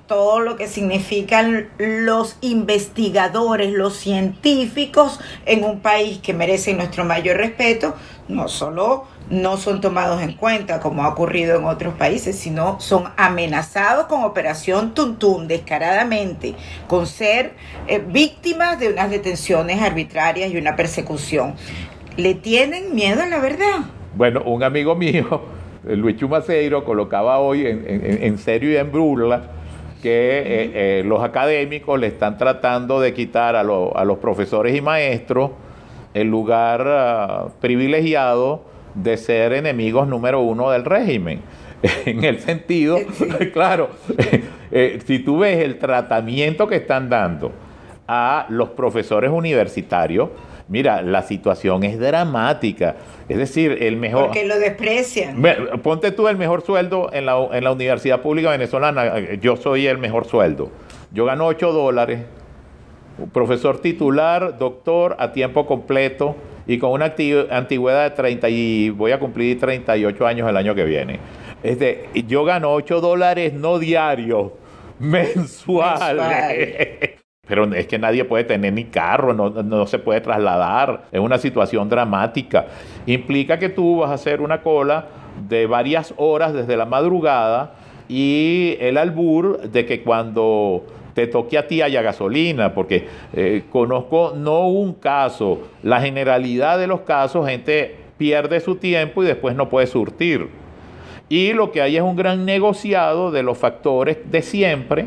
todo 0.08 0.40
lo 0.40 0.56
que 0.56 0.68
significan 0.68 1.70
los 1.78 2.38
investigadores, 2.42 3.74
los 3.74 3.96
científicos 3.96 5.20
en 5.46 5.64
un 5.64 5.80
país 5.80 6.20
que 6.20 6.34
merece 6.34 6.74
nuestro 6.74 7.06
mayor 7.06 7.38
respeto, 7.38 7.96
no 8.28 8.48
solo 8.48 9.06
no 9.30 9.58
son 9.58 9.82
tomados 9.82 10.22
en 10.22 10.34
cuenta 10.34 10.80
como 10.80 11.04
ha 11.04 11.10
ocurrido 11.10 11.58
en 11.58 11.66
otros 11.66 11.96
países, 11.96 12.38
sino 12.38 12.80
son 12.80 13.06
amenazados 13.18 14.06
con 14.06 14.24
operación 14.24 14.94
Tuntún 14.94 15.48
descaradamente, 15.48 16.54
con 16.88 17.08
ser 17.08 17.54
eh, 17.88 18.00
víctimas 18.00 18.80
de 18.80 18.90
unas 18.90 19.10
detenciones 19.10 19.82
arbitrarias 19.82 20.52
y 20.52 20.58
una 20.58 20.76
persecución. 20.76 21.56
¿Le 22.18 22.36
tienen 22.36 22.94
miedo 22.94 23.24
a 23.24 23.26
la 23.26 23.40
verdad? 23.40 23.82
Bueno, 24.16 24.44
un 24.44 24.64
amigo 24.64 24.96
mío, 24.96 25.42
Luis 25.84 26.18
Chumaceiro, 26.18 26.86
colocaba 26.86 27.40
hoy 27.40 27.66
en, 27.66 27.84
en 27.88 28.38
serio 28.38 28.72
y 28.72 28.78
en 28.78 28.92
burla 28.92 29.56
que 30.06 30.12
eh, 30.12 30.72
eh, 31.00 31.04
los 31.04 31.24
académicos 31.24 32.00
le 32.00 32.06
están 32.06 32.38
tratando 32.38 33.02
de 33.02 33.12
quitar 33.16 33.56
a, 33.56 33.64
los 33.64 34.18
profesores 34.20 34.76
y 34.76 34.80
maestros 34.80 35.50
el 36.14 36.28
lugar 36.28 36.86
ah, 36.88 37.48
privilegiado 37.60 38.66
de 38.94 39.18
ser 39.18 39.54
enemigos 39.54 40.08
número 40.08 40.42
uno 40.42 40.70
del 40.70 40.86
régimen. 40.86 41.42
En 42.06 42.24
el 42.24 42.40
sentido, 42.40 43.00
claro, 43.54 43.90
eh, 44.72 45.00
si 45.08 45.18
tú 45.18 45.40
ves 45.40 45.58
el 45.64 45.80
tratamiento 45.80 46.68
que 46.68 46.76
están 46.76 47.10
dando 47.10 47.52
a 48.08 48.46
los 48.50 48.70
profesores 48.70 49.32
universitarios, 49.32 50.30
Mira, 50.68 51.02
la 51.02 51.22
situación 51.22 51.84
es 51.84 52.00
dramática. 52.00 52.96
Es 53.30 53.38
decir, 53.38 53.78
el 53.82 53.98
mejor... 53.98 54.26
Porque 54.26 54.46
lo 54.46 54.58
desprecian. 54.58 55.42
Ponte 55.84 56.12
tú 56.12 56.28
el 56.28 56.38
mejor 56.38 56.64
sueldo 56.64 57.10
en 57.14 57.28
la, 57.28 57.38
en 57.52 57.64
la 57.64 57.72
Universidad 57.72 58.22
Pública 58.22 58.50
Venezolana. 58.50 59.36
Yo 59.36 59.58
soy 59.58 59.86
el 59.86 60.00
mejor 60.00 60.26
sueldo. 60.26 60.72
Yo 61.12 61.26
gano 61.26 61.46
8 61.46 61.72
dólares. 61.72 62.22
Profesor 63.32 63.80
titular, 63.80 64.58
doctor 64.58 65.16
a 65.20 65.32
tiempo 65.32 65.66
completo 65.66 66.36
y 66.68 66.80
con 66.80 66.92
una 66.92 67.14
antigüedad 67.52 68.10
de 68.10 68.16
30 68.16 68.50
y 68.50 68.90
voy 68.90 69.12
a 69.12 69.20
cumplir 69.20 69.60
38 69.60 70.28
años 70.28 70.50
el 70.50 70.58
año 70.58 70.76
que 70.76 70.84
viene. 70.84 71.20
Este, 71.64 72.10
yo 72.28 72.44
gano 72.44 72.74
8 72.74 73.02
dólares 73.02 73.54
no 73.54 73.80
diarios, 73.80 74.52
mensuales. 75.00 76.06
Pero 77.48 77.72
es 77.74 77.88
que 77.88 78.00
nadie 78.00 78.26
puede 78.26 78.44
tener 78.44 78.74
ni 78.74 78.86
carro, 78.86 79.34
no, 79.34 79.88
se 79.88 80.00
puede 80.00 80.22
trasladar, 80.22 81.04
es 81.12 81.20
una 81.20 81.38
situación 81.38 81.90
dramática. 81.90 82.66
Implica 83.06 83.60
que 83.60 83.70
tú 83.70 83.98
vas 83.98 84.10
a 84.10 84.16
hacer 84.16 84.42
una 84.42 84.62
cola 84.62 85.08
de 85.48 85.68
varias 85.68 86.14
horas 86.18 86.54
desde 86.54 86.76
la 86.76 86.86
madrugada 86.86 87.76
y 88.08 88.78
el 88.80 88.98
albur 88.98 89.62
de 89.62 89.86
que 89.86 90.02
cuando 90.02 90.84
te 91.14 91.28
toque 91.28 91.58
a 91.58 91.68
ti 91.68 91.82
haya 91.82 92.02
gasolina, 92.02 92.74
porque 92.74 93.08
eh, 93.34 93.64
conozco 93.72 94.34
no 94.36 94.68
un 94.68 94.94
caso, 94.94 95.60
la 95.84 96.02
generalidad 96.02 96.80
de 96.80 96.88
los 96.88 97.02
casos, 97.02 97.48
gente 97.48 97.96
pierde 98.18 98.60
su 98.60 98.76
tiempo 98.76 99.24
y 99.24 99.28
después 99.28 99.56
no 99.56 99.70
puede 99.70 99.88
surtir. 99.88 100.50
Y 101.30 101.54
lo 101.54 101.72
que 101.72 101.82
hay 101.82 101.98
es 101.98 102.04
un 102.04 102.16
gran 102.16 102.46
negociado 102.46 103.32
de 103.32 103.44
los 103.44 103.58
factores 103.58 104.18
de 104.30 104.42
siempre 104.42 105.06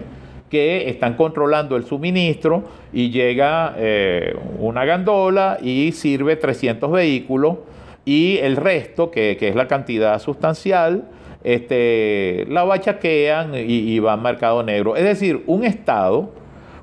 que 0.51 0.89
están 0.89 1.15
controlando 1.15 1.77
el 1.77 1.85
suministro 1.85 2.65
y 2.93 3.11
llega 3.11 3.75
eh, 3.77 4.35
una 4.59 4.85
gandola 4.85 5.59
y 5.61 5.93
sirve 5.93 6.37
300 6.37 6.91
vehículos 6.91 7.59
y 8.05 8.39
el 8.39 8.57
resto, 8.57 9.11
que, 9.11 9.37
es 9.39 9.55
la 9.55 9.69
cantidad 9.69 10.19
sustancial, 10.19 11.09
este, 11.45 12.47
la 12.49 12.65
bachaquean 12.65 13.55
y, 13.55 13.59
y 13.59 13.99
va 13.99 14.15
al 14.15 14.23
mercado 14.23 14.63
negro. 14.63 14.97
Es 14.97 15.05
decir, 15.05 15.43
un 15.47 15.65
Estado, 15.65 16.31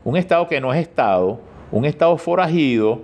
un 0.03 0.17
Estado 0.17 0.47
que 0.47 0.61
no 0.61 0.71
es 0.73 0.81
Estado, 0.81 1.39
un 1.71 1.85
Estado 1.85 2.15
forajido, 2.17 3.01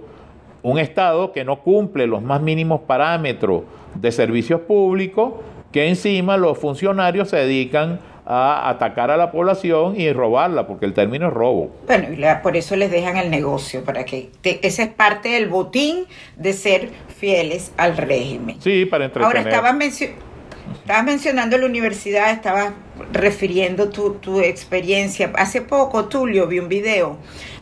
un 0.62 0.78
Estado 0.78 1.32
que 1.32 1.44
no 1.44 1.62
cumple 1.62 2.06
los 2.06 2.22
más 2.22 2.42
mínimos 2.42 2.82
parámetros 2.82 3.64
de 3.96 4.12
servicios 4.12 4.62
públicos, 4.62 5.34
que 5.72 5.88
encima 5.88 6.38
los 6.38 6.58
funcionarios 6.58 7.30
se 7.30 7.38
dedican 7.38 8.00
a 8.34 8.70
atacar 8.70 9.12
a 9.12 9.18
la 9.18 9.30
población 9.30 10.00
y 10.00 10.14
robarla, 10.14 10.66
porque 10.66 10.86
el 10.86 10.94
término 10.94 11.28
es 11.28 11.34
robo. 11.34 11.76
Bueno, 11.86 12.08
y 12.14 12.42
por 12.42 12.56
eso 12.56 12.78
les 12.78 12.90
dejan 12.90 13.18
el 13.18 13.30
negocio, 13.30 13.84
para 13.84 14.06
que 14.06 14.30
esa 14.42 14.84
es 14.84 14.88
parte 14.90 15.30
del 15.30 15.50
botín 15.50 16.06
de 16.38 16.54
ser 16.54 16.92
fieles 17.20 17.74
al 17.76 17.98
régimen. 17.98 18.56
Sí, 18.62 18.86
para 18.86 19.06
entretener. 19.06 19.38
Ahora, 19.38 19.50
estabas, 19.50 21.04
mencionando 21.04 21.58
la 21.58 21.66
universidad, 21.66 22.32
estabas 22.32 22.72
refiriendo 23.12 23.90
tu, 23.90 24.14
tu 24.14 24.40
experiencia. 24.40 25.34
Hace 25.36 25.62
poco, 25.62 26.06
Tulio, 26.06 26.48
vi 26.48 26.60
un 26.60 26.70
video 26.70 27.18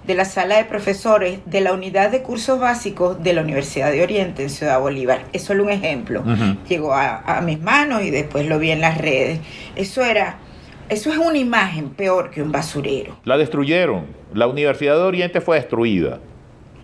de 0.05 0.13
la 0.13 0.25
sala 0.25 0.57
de 0.57 0.65
profesores 0.65 1.39
de 1.47 1.61
la 1.61 1.73
unidad 1.73 2.11
de 2.11 2.21
cursos 2.21 2.59
básicos 2.59 3.23
de 3.23 3.33
la 3.33 3.41
Universidad 3.41 3.91
de 3.91 4.03
Oriente 4.03 4.43
en 4.43 4.51
Ciudad 4.51 4.79
Bolívar. 4.79 5.23
Es 5.33 5.41
solo 5.41 5.63
un 5.63 5.71
ejemplo. 5.71 6.23
Llegó 6.67 6.93
a, 6.93 7.21
a, 7.21 7.41
mis 7.41 7.59
manos 7.59 8.03
y 8.03 8.11
después 8.11 8.45
lo 8.45 8.59
vi 8.59 8.69
en 8.69 8.81
las 8.81 8.99
redes. 8.99 9.39
Eso 9.75 10.03
era 10.03 10.37
eso 10.89 11.11
es 11.11 11.17
una 11.17 11.37
imagen 11.37 11.89
peor 11.89 12.31
que 12.31 12.41
un 12.41 12.51
basurero. 12.51 13.17
La 13.23 13.37
destruyeron. 13.37 14.07
La 14.33 14.47
Universidad 14.47 14.95
de 14.95 15.03
Oriente 15.03 15.39
fue 15.41 15.57
destruida. 15.57 16.19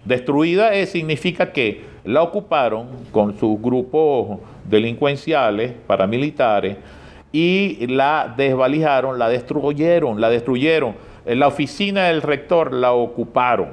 Destruida 0.04 0.86
significa 0.86 1.52
que 1.52 1.84
la 2.04 2.22
ocuparon 2.22 2.88
con 3.12 3.38
sus 3.40 3.60
grupos 3.60 4.40
delincuenciales, 4.70 5.74
paramilitares, 5.88 6.78
y 7.32 7.88
la 7.88 8.34
desvalijaron, 8.38 9.18
la 9.18 9.28
destruyeron, 9.28 10.22
la 10.22 10.30
destruyeron. 10.30 10.96
La 11.26 11.48
oficina 11.48 12.06
del 12.06 12.22
rector 12.22 12.72
la 12.72 12.94
ocuparon. 12.94 13.70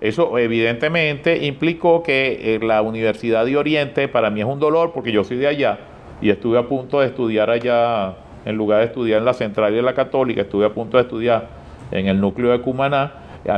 Eso 0.00 0.38
evidentemente 0.38 1.44
implicó 1.44 2.02
que 2.02 2.54
eh, 2.54 2.58
la 2.62 2.80
Universidad 2.80 3.44
de 3.44 3.58
Oriente, 3.58 4.08
para 4.08 4.30
mí 4.30 4.40
es 4.40 4.46
un 4.46 4.58
dolor 4.58 4.92
porque 4.92 5.12
yo 5.12 5.22
soy 5.22 5.36
de 5.36 5.46
allá 5.46 5.78
y 6.22 6.30
estuve 6.30 6.58
a 6.58 6.66
punto 6.66 7.00
de 7.00 7.06
estudiar 7.08 7.50
allá 7.50 8.16
en 8.44 8.56
lugar 8.56 8.80
de 8.80 8.86
estudiar 8.86 9.18
en 9.18 9.24
la 9.24 9.34
central 9.34 9.74
y 9.74 9.78
en 9.78 9.84
la 9.84 9.94
católica, 9.94 10.42
estuve 10.42 10.66
a 10.66 10.70
punto 10.70 10.96
de 10.96 11.04
estudiar 11.04 11.48
en 11.90 12.06
el 12.06 12.20
núcleo 12.20 12.52
de 12.52 12.60
Cumaná. 12.60 13.14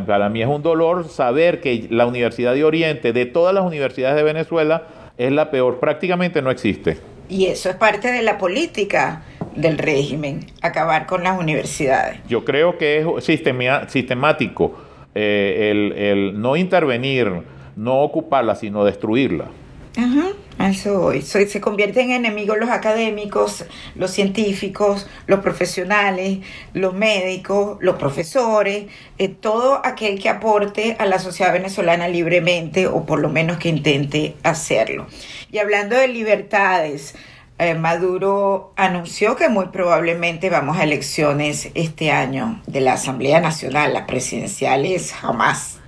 Para 0.07 0.29
mí 0.29 0.43
es 0.43 0.49
un 0.49 0.63
dolor 0.63 1.09
saber 1.09 1.61
que 1.61 1.87
la 1.91 2.07
Universidad 2.07 2.55
de 2.55 2.65
Oriente, 2.65 3.13
de 3.13 3.27
todas 3.27 3.55
las 3.55 3.65
universidades 3.65 4.17
de 4.17 4.23
Venezuela, 4.23 4.85
es 5.19 5.33
la 5.33 5.51
peor, 5.51 5.81
prácticamente 5.81 6.41
no 6.41 6.51
existe. 6.51 6.99
Y 7.29 7.47
eso 7.47 7.71
es 7.71 7.77
parte 7.77 8.13
de 8.13 8.23
la 8.23 8.39
política 8.39 9.23
del 9.57 9.79
régimen, 9.79 10.47
acabar 10.61 11.07
con 11.07 11.23
las 11.25 11.39
universidades. 11.39 12.19
Yo 12.29 12.45
creo 12.45 12.79
que 12.79 13.07
es 13.19 13.25
sistemático 13.25 14.75
eh, 15.15 15.69
el, 15.71 15.93
el 15.93 16.41
no 16.41 16.57
intervenir, 16.57 17.31
no 17.77 18.03
ocuparla, 18.03 18.55
sino 18.55 18.85
destruirla. 18.85 19.47
Ajá. 19.97 20.69
eso 20.69 21.13
se 21.13 21.61
convierten 21.61 22.13
en 22.13 22.25
enemigos 22.25 22.57
los 22.59 22.71
académicos, 22.71 23.67
los 23.95 24.11
científicos, 24.11 25.07
los 25.27 25.41
profesionales, 25.41 26.39
los 26.73 26.95
médicos, 26.95 27.77
los 27.81 27.97
profesores, 27.97 28.87
eh, 29.19 29.29
todo 29.29 29.85
aquel 29.85 30.19
que 30.19 30.31
aporte 30.31 30.97
a 30.99 31.05
la 31.05 31.19
sociedad 31.19 31.53
venezolana 31.53 32.09
libremente 32.09 32.87
o 32.87 33.05
por 33.05 33.21
lo 33.21 33.29
menos 33.29 33.59
que 33.59 33.69
intente 33.69 34.35
hacerlo. 34.43 35.07
Y 35.51 35.59
hablando 35.59 35.97
de 35.97 36.09
libertades, 36.09 37.15
eh, 37.59 37.75
Maduro 37.75 38.73
anunció 38.77 39.37
que 39.37 39.51
muy 39.51 39.67
probablemente 39.67 40.49
vamos 40.49 40.79
a 40.79 40.85
elecciones 40.85 41.71
este 41.75 42.11
año 42.11 42.63
de 42.67 42.81
la 42.81 42.95
Asamblea 42.95 43.41
Nacional, 43.41 43.93
las 43.93 44.07
presidenciales 44.07 45.13
jamás. 45.13 45.79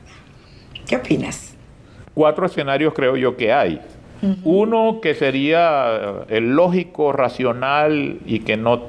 ¿Qué 0.86 0.96
opinas? 0.96 1.54
Cuatro 2.14 2.46
escenarios 2.46 2.92
creo 2.94 3.16
yo 3.16 3.36
que 3.36 3.52
hay. 3.52 3.80
Uno 4.44 5.00
que 5.02 5.14
sería 5.14 6.24
el 6.28 6.54
lógico, 6.54 7.12
racional 7.12 8.18
y 8.24 8.40
que 8.40 8.56
no 8.56 8.82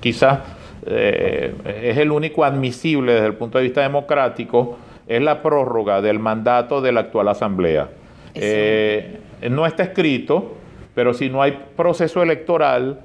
quizás 0.00 0.40
eh, 0.86 1.52
es 1.82 1.98
el 1.98 2.12
único 2.12 2.44
admisible 2.44 3.14
desde 3.14 3.26
el 3.26 3.34
punto 3.34 3.58
de 3.58 3.64
vista 3.64 3.82
democrático, 3.82 4.78
es 5.08 5.20
la 5.20 5.42
prórroga 5.42 6.00
del 6.00 6.18
mandato 6.18 6.80
de 6.80 6.92
la 6.92 7.00
actual 7.00 7.28
Asamblea. 7.28 7.88
Eh, 8.34 9.18
no 9.50 9.66
está 9.66 9.82
escrito, 9.82 10.56
pero 10.94 11.14
si 11.14 11.28
no 11.28 11.42
hay 11.42 11.58
proceso 11.76 12.22
electoral, 12.22 13.00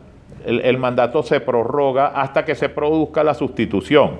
el, 0.46 0.78
mandato 0.78 1.24
se 1.24 1.40
prorroga 1.40 2.08
hasta 2.08 2.46
que 2.46 2.56
se 2.56 2.70
produzca 2.70 3.24
la 3.24 3.34
sustitución. 3.34 4.20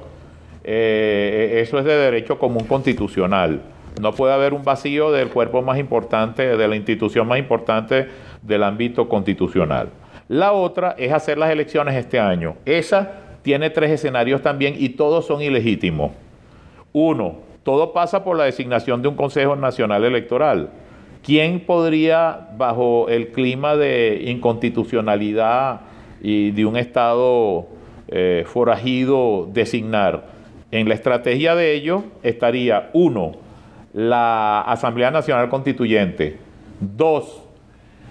Eh, 0.64 1.60
eso 1.64 1.80
es 1.80 1.86
de 1.86 1.96
derecho 1.96 2.38
común 2.38 2.66
constitucional. 2.66 3.62
No 4.00 4.14
puede 4.14 4.34
haber 4.34 4.54
un 4.54 4.64
vacío 4.64 5.12
del 5.12 5.30
cuerpo 5.30 5.62
más 5.62 5.78
importante, 5.78 6.56
de 6.56 6.68
la 6.68 6.76
institución 6.76 7.28
más 7.28 7.40
importante 7.40 8.08
del 8.42 8.64
ámbito 8.64 9.10
constitucional. 9.10 9.90
La 10.28 10.54
otra 10.54 10.96
es 10.98 11.12
hacer 11.12 11.38
las 11.38 11.50
elecciones 11.52 11.96
este 11.96 12.20
año. 12.20 12.56
Esa 12.66 13.12
tiene 13.42 13.70
tres 13.70 13.92
escenarios 13.92 14.42
también 14.42 14.76
y 14.78 14.90
todos 14.90 15.26
son 15.26 15.42
ilegítimos. 15.42 16.12
Uno, 16.94 17.36
todo 17.64 17.94
pasa 17.94 18.24
por 18.24 18.38
la 18.38 18.46
designación 18.46 19.02
de 19.02 19.08
un 19.08 19.16
Consejo 19.16 19.56
Nacional 19.56 20.04
Electoral. 20.04 20.70
¿Quién 21.24 21.60
podría, 21.60 22.50
bajo 22.58 23.08
el 23.10 23.28
clima 23.30 23.76
de 23.76 24.24
inconstitucionalidad 24.26 25.82
y 26.22 26.52
de 26.52 26.66
un 26.66 26.78
Estado 26.78 27.68
eh, 28.08 28.44
forajido, 28.48 29.48
designar? 29.52 30.26
En 30.72 30.88
la 30.88 30.96
estrategia 30.96 31.56
de 31.56 31.74
ello 31.74 32.04
estaría, 32.24 32.90
uno, 32.94 33.34
la 33.94 34.62
Asamblea 34.62 35.12
Nacional 35.12 35.50
Constituyente. 35.50 36.38
Dos, 36.80 37.44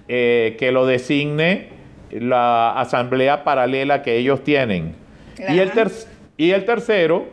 eh, 0.08 0.56
que 0.58 0.72
lo 0.72 0.86
designe 0.86 1.68
la 2.10 2.72
asamblea 2.72 3.44
paralela 3.44 4.02
que 4.02 4.16
ellos 4.16 4.42
tienen. 4.42 4.94
Y 5.38 5.58
el, 5.58 5.70
y 6.36 6.50
el 6.50 6.64
tercero, 6.64 7.26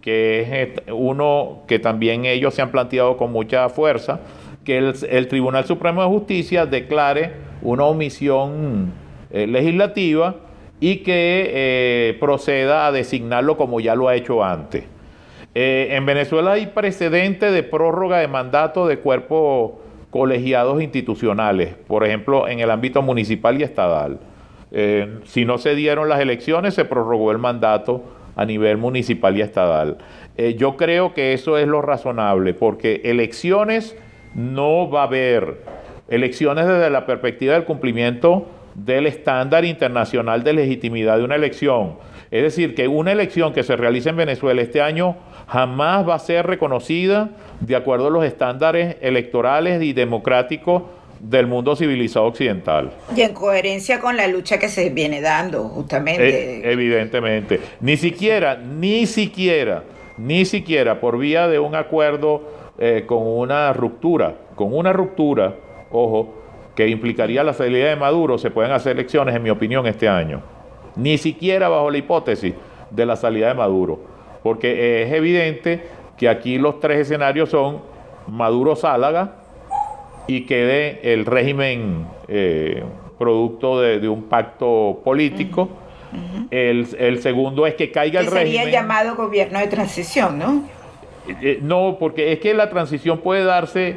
que 0.00 0.40
es 0.62 0.82
uno 0.92 1.62
que 1.66 1.78
también 1.78 2.24
ellos 2.24 2.54
se 2.54 2.62
han 2.62 2.70
planteado 2.70 3.16
con 3.16 3.32
mucha 3.32 3.68
fuerza, 3.68 4.20
que 4.64 4.78
el, 4.78 5.28
Tribunal 5.28 5.64
Supremo 5.64 6.02
de 6.02 6.08
Justicia 6.08 6.66
declare 6.66 7.32
una 7.62 7.84
omisión 7.84 8.92
eh, 9.30 9.46
legislativa 9.46 10.36
y 10.80 10.98
que 10.98 11.50
eh, 11.52 12.16
proceda 12.20 12.86
a 12.86 12.92
designarlo 12.92 13.56
como 13.56 13.80
ya 13.80 13.94
lo 13.94 14.08
ha 14.08 14.14
hecho 14.14 14.44
antes. 14.44 14.84
Eh, 15.60 15.96
en 15.96 16.06
Venezuela 16.06 16.52
hay 16.52 16.66
precedente 16.66 17.50
de 17.50 17.64
prórroga 17.64 18.18
de 18.18 18.28
mandato 18.28 18.86
de 18.86 19.00
cuerpos 19.00 19.72
colegiados 20.08 20.80
institucionales, 20.80 21.74
por 21.88 22.06
ejemplo, 22.06 22.46
en 22.46 22.60
el 22.60 22.70
ámbito 22.70 23.02
municipal 23.02 23.60
y 23.60 23.64
estatal. 23.64 24.20
Eh, 24.70 25.18
si 25.24 25.44
no 25.44 25.58
se 25.58 25.74
dieron 25.74 26.08
las 26.08 26.20
elecciones, 26.20 26.74
se 26.74 26.84
prorrogó 26.84 27.32
el 27.32 27.38
mandato 27.38 28.04
a 28.36 28.44
nivel 28.44 28.76
municipal 28.76 29.36
y 29.36 29.40
estatal. 29.40 29.98
Eh, 30.36 30.54
yo 30.56 30.76
creo 30.76 31.12
que 31.12 31.32
eso 31.32 31.58
es 31.58 31.66
lo 31.66 31.82
razonable, 31.82 32.54
porque 32.54 33.00
elecciones 33.02 33.96
no 34.36 34.88
va 34.88 35.00
a 35.00 35.06
haber 35.06 35.64
elecciones 36.06 36.68
desde 36.68 36.88
la 36.88 37.04
perspectiva 37.04 37.54
del 37.54 37.64
cumplimiento 37.64 38.46
del 38.76 39.06
estándar 39.06 39.64
internacional 39.64 40.44
de 40.44 40.52
legitimidad 40.52 41.18
de 41.18 41.24
una 41.24 41.34
elección. 41.34 41.96
Es 42.30 42.44
decir, 42.44 42.76
que 42.76 42.86
una 42.86 43.10
elección 43.10 43.52
que 43.52 43.64
se 43.64 43.74
realice 43.74 44.10
en 44.10 44.16
Venezuela 44.16 44.62
este 44.62 44.80
año 44.80 45.16
jamás 45.48 46.06
va 46.06 46.14
a 46.14 46.18
ser 46.18 46.46
reconocida 46.46 47.30
de 47.60 47.74
acuerdo 47.74 48.08
a 48.08 48.10
los 48.10 48.24
estándares 48.24 48.96
electorales 49.00 49.82
y 49.82 49.92
democráticos 49.92 50.82
del 51.20 51.46
mundo 51.46 51.74
civilizado 51.74 52.26
occidental. 52.26 52.92
Y 53.16 53.22
en 53.22 53.34
coherencia 53.34 53.98
con 53.98 54.16
la 54.16 54.28
lucha 54.28 54.58
que 54.58 54.68
se 54.68 54.90
viene 54.90 55.20
dando, 55.20 55.64
justamente. 55.64 56.58
Eh, 56.58 56.72
evidentemente. 56.72 57.60
Ni 57.80 57.96
siquiera, 57.96 58.56
ni 58.56 59.06
siquiera, 59.06 59.82
ni 60.16 60.44
siquiera 60.44 61.00
por 61.00 61.18
vía 61.18 61.48
de 61.48 61.58
un 61.58 61.74
acuerdo 61.74 62.42
eh, 62.78 63.04
con 63.06 63.26
una 63.26 63.72
ruptura, 63.72 64.34
con 64.54 64.72
una 64.72 64.92
ruptura, 64.92 65.54
ojo, 65.90 66.34
que 66.76 66.86
implicaría 66.86 67.42
la 67.42 67.54
salida 67.54 67.88
de 67.88 67.96
Maduro, 67.96 68.38
se 68.38 68.52
pueden 68.52 68.70
hacer 68.70 68.92
elecciones, 68.92 69.34
en 69.34 69.42
mi 69.42 69.50
opinión, 69.50 69.86
este 69.86 70.08
año. 70.08 70.42
Ni 70.94 71.18
siquiera 71.18 71.68
bajo 71.68 71.90
la 71.90 71.98
hipótesis 71.98 72.54
de 72.90 73.06
la 73.06 73.16
salida 73.16 73.48
de 73.48 73.54
Maduro. 73.54 74.17
Porque 74.42 75.02
es 75.02 75.12
evidente 75.12 75.82
que 76.16 76.28
aquí 76.28 76.58
los 76.58 76.80
tres 76.80 77.00
escenarios 77.00 77.50
son 77.50 77.80
Maduro-Sálaga, 78.26 79.32
y 80.28 80.42
quede 80.42 81.00
el 81.12 81.26
régimen 81.26 82.06
eh, 82.28 82.84
producto 83.18 83.80
de, 83.80 84.08
un 84.08 84.24
pacto 84.24 85.00
político. 85.02 85.70
el, 86.50 87.20
segundo 87.20 87.66
es 87.66 87.74
que 87.74 87.90
caiga 87.90 88.20
el 88.20 88.26
régimen. 88.26 88.62
Sería 88.62 88.70
llamado 88.70 89.16
gobierno 89.16 89.58
de 89.58 89.66
transición, 89.66 90.38
¿no? 90.38 90.62
Eh, 91.26 91.36
eh, 91.42 91.58
no, 91.62 91.96
porque 91.98 92.32
es 92.32 92.40
que 92.40 92.54
la 92.54 92.68
transición 92.68 93.18
puede 93.18 93.42
darse 93.42 93.96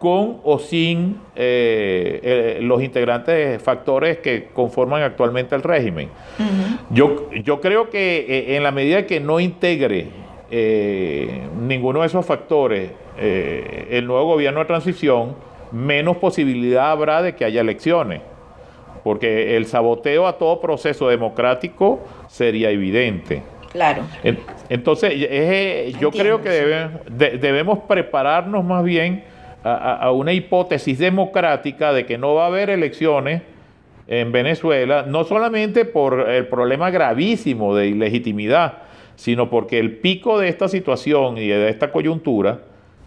con 0.00 0.38
o 0.42 0.58
sin 0.58 1.20
los 1.36 2.82
integrantes, 2.82 3.62
factores 3.62 4.18
que 4.18 4.48
conforman 4.52 5.02
actualmente 5.02 5.54
el 5.54 5.62
régimen. 5.62 6.08
yo, 6.90 7.30
yo 7.44 7.60
creo 7.60 7.90
que 7.90 8.56
en 8.56 8.64
la 8.64 8.72
medida 8.72 9.06
que 9.06 9.20
no 9.20 9.38
integre 9.38 10.08
ninguno 11.60 12.00
de 12.00 12.06
esos 12.06 12.26
factores 12.26 12.90
el 13.18 14.06
nuevo 14.06 14.24
gobierno 14.24 14.60
de 14.60 14.66
transición, 14.66 15.36
menos 15.70 16.16
posibilidad 16.16 16.90
habrá 16.90 17.22
de 17.22 17.36
que 17.36 17.44
haya 17.44 17.60
elecciones, 17.60 18.22
porque 19.04 19.56
el 19.56 19.66
saboteo 19.66 20.26
a 20.26 20.38
todo 20.38 20.60
proceso 20.60 21.08
democrático 21.08 22.00
sería 22.26 22.70
evidente. 22.70 23.42
Claro. 23.70 24.02
Entonces, 24.68 25.14
yo 26.00 26.10
creo 26.10 26.40
que 26.42 26.88
debemos 27.10 27.80
prepararnos 27.80 28.64
más 28.64 28.82
bien 28.82 29.24
a, 29.62 30.10
una 30.12 30.32
hipótesis 30.32 30.98
democrática 30.98 31.92
de 31.92 32.06
que 32.06 32.18
no 32.18 32.34
va 32.34 32.44
a 32.44 32.46
haber 32.46 32.70
elecciones 32.70 33.42
en 34.08 34.32
Venezuela, 34.32 35.04
no 35.06 35.24
solamente 35.24 35.84
por 35.84 36.28
el 36.28 36.46
problema 36.46 36.90
gravísimo 36.90 37.74
de 37.74 37.88
ilegitimidad, 37.88 38.78
sino 39.16 39.50
porque 39.50 39.78
el 39.78 39.98
pico 39.98 40.38
de 40.38 40.48
esta 40.48 40.68
situación 40.68 41.38
y 41.38 41.46
de 41.48 41.68
esta 41.68 41.92
coyuntura 41.92 42.60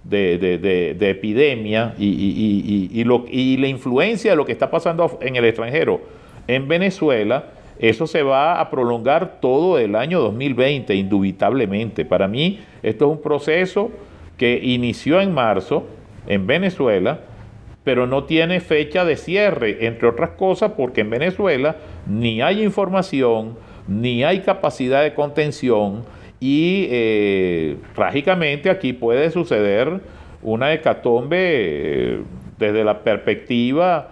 de, 0.03 0.95
epidemia 0.99 1.95
y, 1.97 2.91
y, 2.93 3.57
la 3.57 3.67
influencia 3.67 4.31
de 4.31 4.37
lo 4.37 4.45
que 4.45 4.51
está 4.51 4.69
pasando 4.69 5.17
en 5.21 5.35
el 5.35 5.45
extranjero 5.45 6.01
en 6.47 6.67
Venezuela, 6.67 7.45
eso 7.79 8.05
se 8.05 8.21
va 8.21 8.59
a 8.59 8.69
prolongar 8.69 9.39
todo 9.41 9.79
el 9.79 9.95
año 9.95 10.19
2020, 10.19 10.93
indubitablemente. 10.93 12.05
Para 12.05 12.27
mí, 12.27 12.59
esto 12.83 13.05
es 13.05 13.11
un 13.11 13.21
proceso 13.21 13.91
que 14.37 14.59
inició 14.61 15.19
en 15.19 15.33
marzo 15.33 15.85
en 16.27 16.47
Venezuela, 16.47 17.19
pero 17.83 18.07
no 18.07 18.23
tiene 18.23 18.59
fecha 18.59 19.05
de 19.05 19.17
cierre, 19.17 19.85
entre 19.85 20.07
otras 20.07 20.31
cosas 20.31 20.71
porque 20.77 21.01
en 21.01 21.09
Venezuela 21.09 21.75
ni 22.07 22.41
hay 22.41 22.63
información, 22.63 23.57
ni 23.87 24.23
hay 24.23 24.39
capacidad 24.39 25.03
de 25.03 25.13
contención, 25.13 26.03
y 26.39 26.87
eh, 26.91 27.77
trágicamente 27.95 28.69
aquí 28.69 28.91
puede 28.91 29.31
suceder 29.31 30.01
una 30.41 30.73
hecatombe 30.73 31.37
eh, 31.39 32.21
desde 32.59 32.83
la 32.83 32.99
perspectiva 32.99 34.09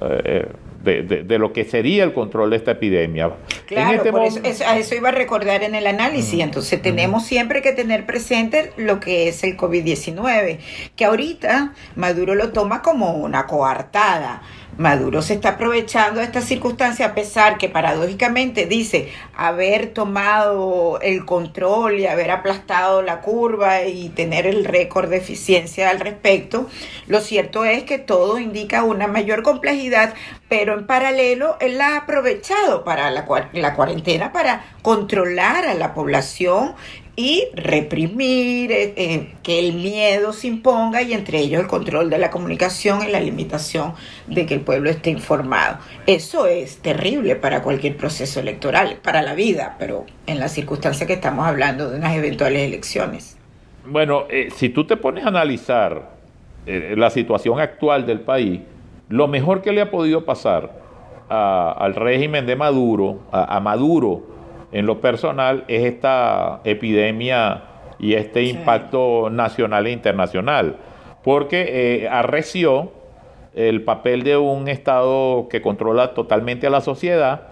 eh, 0.00 0.46
de, 0.82 1.38
lo 1.38 1.52
que 1.52 1.64
sería 1.64 2.04
el 2.04 2.12
control 2.12 2.50
de 2.50 2.56
esta 2.56 2.72
epidemia. 2.72 3.30
Claro, 3.66 4.02
este 4.24 4.64
a 4.64 4.78
eso 4.78 4.94
iba 4.94 5.08
a 5.10 5.12
recordar 5.12 5.62
en 5.62 5.74
el 5.74 5.86
análisis. 5.86 6.40
Entonces 6.40 6.80
tenemos 6.82 7.24
siempre 7.26 7.62
que 7.62 7.72
tener 7.72 8.06
presente 8.06 8.72
lo 8.76 9.00
que 9.00 9.28
es 9.28 9.44
el 9.44 9.56
COVID-19, 9.56 10.58
que 10.96 11.04
ahorita 11.04 11.72
Maduro 11.96 12.34
lo 12.34 12.50
toma 12.52 12.82
como 12.82 13.12
una 13.12 13.46
coartada 13.46 14.42
Maduro 14.78 15.20
se 15.20 15.34
está 15.34 15.50
aprovechando 15.50 16.20
de 16.20 16.26
esta 16.26 16.40
circunstancia 16.40 17.04
a 17.04 17.14
pesar 17.14 17.58
que 17.58 17.68
paradójicamente 17.68 18.64
dice 18.64 19.12
haber 19.36 19.92
tomado 19.92 20.98
el 21.02 21.26
control 21.26 21.98
y 21.98 22.06
haber 22.06 22.30
aplastado 22.30 23.02
la 23.02 23.20
curva 23.20 23.82
y 23.82 24.08
tener 24.08 24.46
el 24.46 24.64
récord 24.64 25.10
de 25.10 25.18
eficiencia 25.18 25.90
al 25.90 26.00
respecto. 26.00 26.70
Lo 27.06 27.20
cierto 27.20 27.66
es 27.66 27.84
que 27.84 27.98
todo 27.98 28.38
indica 28.38 28.82
una 28.82 29.08
mayor 29.08 29.42
complejidad, 29.42 30.14
pero 30.48 30.72
en 30.78 30.86
paralelo 30.86 31.58
él 31.60 31.76
la 31.76 31.88
ha 31.88 31.96
aprovechado 31.98 32.82
para 32.82 33.10
la, 33.10 33.26
la 33.52 33.74
cuarentena 33.74 34.32
para 34.32 34.64
controlar 34.80 35.66
a 35.66 35.74
la 35.74 35.92
población 35.92 36.74
y 37.22 37.44
reprimir, 37.54 38.72
eh, 38.72 38.94
eh, 38.96 39.32
que 39.44 39.60
el 39.60 39.74
miedo 39.74 40.32
se 40.32 40.48
imponga 40.48 41.02
y 41.02 41.12
entre 41.12 41.38
ellos 41.38 41.60
el 41.60 41.68
control 41.68 42.10
de 42.10 42.18
la 42.18 42.32
comunicación 42.32 43.04
y 43.06 43.12
la 43.12 43.20
limitación 43.20 43.92
de 44.26 44.44
que 44.44 44.54
el 44.54 44.60
pueblo 44.62 44.90
esté 44.90 45.10
informado. 45.10 45.78
Eso 46.08 46.46
es 46.46 46.78
terrible 46.78 47.36
para 47.36 47.62
cualquier 47.62 47.96
proceso 47.96 48.40
electoral, 48.40 48.98
para 49.04 49.22
la 49.22 49.34
vida, 49.34 49.76
pero 49.78 50.04
en 50.26 50.40
la 50.40 50.48
circunstancia 50.48 51.06
que 51.06 51.12
estamos 51.12 51.46
hablando 51.46 51.90
de 51.90 51.98
unas 51.98 52.16
eventuales 52.16 52.66
elecciones. 52.66 53.38
Bueno, 53.86 54.24
eh, 54.28 54.48
si 54.56 54.70
tú 54.70 54.84
te 54.84 54.96
pones 54.96 55.24
a 55.24 55.28
analizar 55.28 56.10
la 56.66 57.10
situación 57.10 57.60
actual 57.60 58.04
del 58.04 58.20
país, 58.20 58.60
lo 59.08 59.28
mejor 59.28 59.62
que 59.62 59.70
le 59.70 59.80
ha 59.80 59.92
podido 59.92 60.24
pasar 60.24 60.72
al 61.28 61.94
régimen 61.94 62.46
de 62.46 62.56
Maduro, 62.56 63.20
a 63.32 63.58
Maduro, 63.60 64.31
en 64.72 64.86
lo 64.86 65.00
personal 65.00 65.64
es 65.68 65.84
esta 65.84 66.60
epidemia 66.64 67.62
y 67.98 68.14
este 68.14 68.42
impacto 68.42 69.28
nacional 69.30 69.86
e 69.86 69.92
internacional, 69.92 70.76
porque 71.22 72.02
eh, 72.02 72.08
arreció 72.08 72.90
el 73.54 73.82
papel 73.82 74.24
de 74.24 74.38
un 74.38 74.66
Estado 74.68 75.46
que 75.48 75.60
controla 75.60 76.14
totalmente 76.14 76.66
a 76.66 76.70
la 76.70 76.80
sociedad 76.80 77.42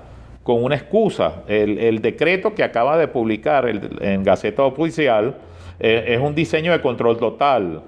con 0.43 0.65
una 0.65 0.75
excusa. 0.75 1.43
El, 1.47 2.01
decreto 2.01 2.55
que 2.55 2.65
acaba 2.65 2.97
de 2.97 3.07
publicar 3.07 3.69
en 3.69 4.25
Gaceta 4.25 4.65
Oficial 4.65 5.37
eh, 5.79 6.05
es 6.09 6.21
un 6.21 6.35
diseño 6.35 6.73
de 6.73 6.81
control 6.81 7.19
total, 7.19 7.83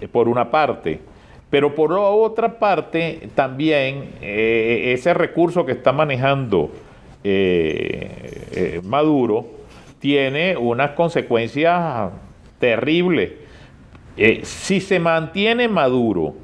eh, 0.00 0.08
por 0.08 0.28
una 0.28 0.50
parte. 0.50 1.00
Pero 1.48 1.76
por 1.76 1.92
otra 1.92 2.58
parte, 2.58 3.28
también 3.36 4.10
ese 4.20 5.14
recurso 5.14 5.64
que 5.64 5.70
está 5.70 5.92
manejando 5.92 6.70
eh, 7.26 8.43
eh, 8.54 8.80
Maduro 8.84 9.46
tiene 9.98 10.56
unas 10.56 10.90
consecuencias 10.90 12.10
terribles. 12.58 13.32
Eh, 14.16 14.40
si 14.44 14.80
se 14.80 14.98
mantiene 14.98 15.68
Maduro, 15.68 16.34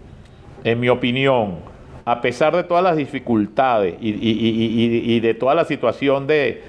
en 0.65 0.81
mi 0.81 0.89
opinión, 0.89 1.59
a 2.05 2.21
pesar 2.21 2.57
de 2.57 2.65
todas 2.65 2.83
las 2.83 2.97
dificultades 2.97 3.95
y, 4.01 5.21
de 5.21 5.35
toda 5.35 5.55
la 5.55 5.65
situación 5.65 6.27
de, 6.27 6.63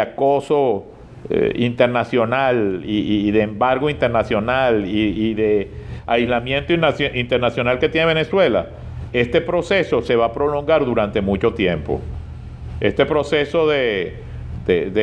acoso 0.00 0.86
internacional 1.54 2.82
y, 2.84 3.30
de 3.30 3.42
embargo 3.42 3.90
internacional 3.90 4.84
y, 4.86 5.34
de 5.34 5.70
aislamiento 6.06 6.72
internacional 6.72 7.78
que 7.78 7.88
tiene 7.88 8.06
Venezuela, 8.06 8.68
este 9.12 9.40
proceso 9.40 10.02
se 10.02 10.16
va 10.16 10.26
a 10.26 10.32
prolongar 10.32 10.84
durante 10.84 11.20
mucho 11.20 11.54
tiempo. 11.54 12.00
Este 12.80 13.06
proceso 13.06 13.66
de, 13.66 14.27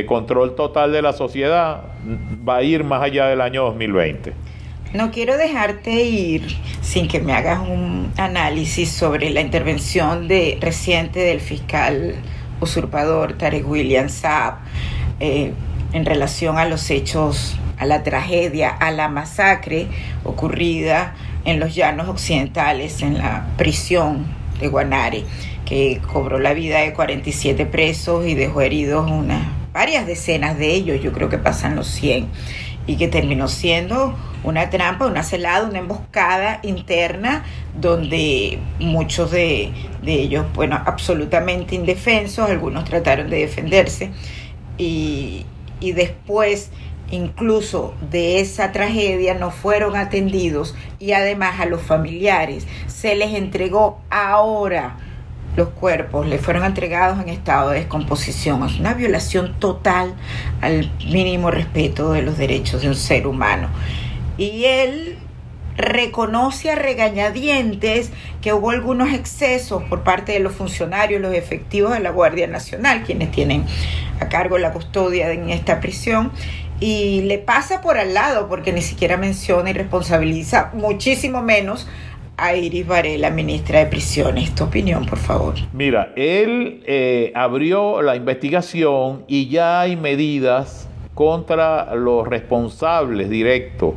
control 0.05 0.55
total 0.55 0.91
de 0.91 1.01
la 1.01 1.13
sociedad 1.13 1.83
va 2.47 2.57
a 2.57 2.63
ir 2.63 2.83
más 2.83 3.01
allá 3.01 3.27
del 3.27 3.41
año 3.41 3.63
2020. 3.63 4.33
No 4.93 5.11
quiero 5.11 5.37
dejarte 5.37 5.91
ir 6.03 6.55
sin 6.81 7.07
que 7.07 7.19
me 7.19 7.33
hagas 7.33 7.59
un 7.59 8.13
análisis 8.17 8.91
sobre 8.91 9.29
la 9.29 9.41
intervención 9.41 10.27
de, 10.27 10.57
reciente 10.61 11.19
del 11.19 11.41
fiscal 11.41 12.15
usurpador 12.61 13.33
Tarek 13.33 13.67
William 13.67 14.07
Saab 14.07 14.55
eh, 15.19 15.51
en 15.91 16.05
relación 16.05 16.57
a 16.57 16.65
los 16.65 16.89
hechos, 16.91 17.57
a 17.77 17.85
la 17.85 18.03
tragedia, 18.03 18.69
a 18.69 18.91
la 18.91 19.09
masacre 19.09 19.87
ocurrida 20.23 21.15
en 21.43 21.59
los 21.59 21.75
llanos 21.75 22.07
occidentales, 22.07 23.01
en 23.01 23.17
la 23.17 23.47
prisión 23.57 24.25
de 24.59 24.67
Guanare 24.67 25.23
que 25.65 25.99
cobró 26.11 26.39
la 26.39 26.53
vida 26.53 26.79
de 26.79 26.93
47 26.93 27.65
presos 27.65 28.25
y 28.25 28.35
dejó 28.35 28.61
heridos 28.61 29.09
unas 29.09 29.47
varias 29.73 30.07
decenas 30.07 30.57
de 30.57 30.71
ellos, 30.73 31.01
yo 31.01 31.11
creo 31.11 31.27
que 31.27 31.37
pasan 31.37 31.75
los 31.75 31.87
100. 31.87 32.27
y 32.87 32.97
que 32.97 33.07
terminó 33.07 33.47
siendo 33.47 34.15
una 34.43 34.69
trampa, 34.69 35.07
una 35.07 35.23
celada, 35.23 35.67
una 35.67 35.79
emboscada 35.79 36.59
interna 36.61 37.43
donde 37.73 38.59
muchos 38.79 39.31
de, 39.31 39.73
ellos, 40.05 40.45
bueno, 40.53 40.79
absolutamente 40.85 41.73
indefensos, 41.73 42.47
algunos 42.47 42.85
trataron 42.85 43.31
de 43.31 43.39
defenderse 43.39 44.11
y, 44.77 45.47
y 45.79 45.93
después 45.93 46.69
incluso 47.09 47.95
de 48.11 48.39
esa 48.39 48.71
tragedia 48.71 49.33
no 49.33 49.49
fueron 49.49 49.95
atendidos 49.95 50.75
y 50.99 51.13
además 51.13 51.59
a 51.59 51.65
los 51.65 51.81
familiares 51.81 52.67
se 52.87 53.15
les 53.15 53.33
entregó 53.33 53.99
ahora 54.09 54.97
los 55.55 55.69
cuerpos 55.69 56.27
le 56.27 56.37
fueron 56.37 56.63
entregados 56.63 57.21
en 57.21 57.29
estado 57.29 57.69
de 57.69 57.79
descomposición. 57.79 58.63
Es 58.63 58.79
una 58.79 58.93
violación 58.93 59.55
total 59.59 60.13
al 60.61 60.91
mínimo 61.05 61.51
respeto 61.51 62.11
de 62.11 62.21
los 62.21 62.37
derechos 62.37 62.81
de 62.81 62.89
un 62.89 62.95
ser 62.95 63.27
humano. 63.27 63.69
Y 64.37 64.65
él 64.65 65.17
reconoce 65.77 66.71
a 66.71 66.75
regañadientes 66.75 68.11
que 68.41 68.53
hubo 68.53 68.69
algunos 68.69 69.13
excesos 69.13 69.83
por 69.83 70.03
parte 70.03 70.31
de 70.31 70.39
los 70.39 70.53
funcionarios, 70.53 71.21
los 71.21 71.33
efectivos 71.33 71.93
de 71.93 71.99
la 71.99 72.11
Guardia 72.11 72.47
Nacional, 72.47 73.03
quienes 73.03 73.31
tienen 73.31 73.65
a 74.19 74.29
cargo 74.29 74.57
la 74.57 74.71
custodia 74.71 75.31
en 75.31 75.49
esta 75.49 75.79
prisión, 75.81 76.31
y 76.79 77.21
le 77.21 77.37
pasa 77.37 77.81
por 77.81 77.97
al 77.97 78.13
lado 78.13 78.47
porque 78.49 78.73
ni 78.73 78.81
siquiera 78.81 79.17
menciona 79.17 79.69
y 79.69 79.73
responsabiliza 79.73 80.71
muchísimo 80.73 81.41
menos 81.41 81.87
a 82.37 82.55
Iris 82.55 82.85
Varela, 82.85 83.29
ministra 83.29 83.79
de 83.79 83.85
Prisiones. 83.85 84.53
Tu 84.55 84.63
opinión, 84.63 85.05
por 85.05 85.17
favor. 85.17 85.53
Mira, 85.73 86.11
él 86.15 86.81
eh, 86.85 87.31
abrió 87.35 88.01
la 88.01 88.15
investigación 88.15 89.23
y 89.27 89.47
ya 89.47 89.81
hay 89.81 89.95
medidas 89.95 90.89
contra 91.13 91.95
los 91.95 92.27
responsables 92.27 93.29
directos 93.29 93.93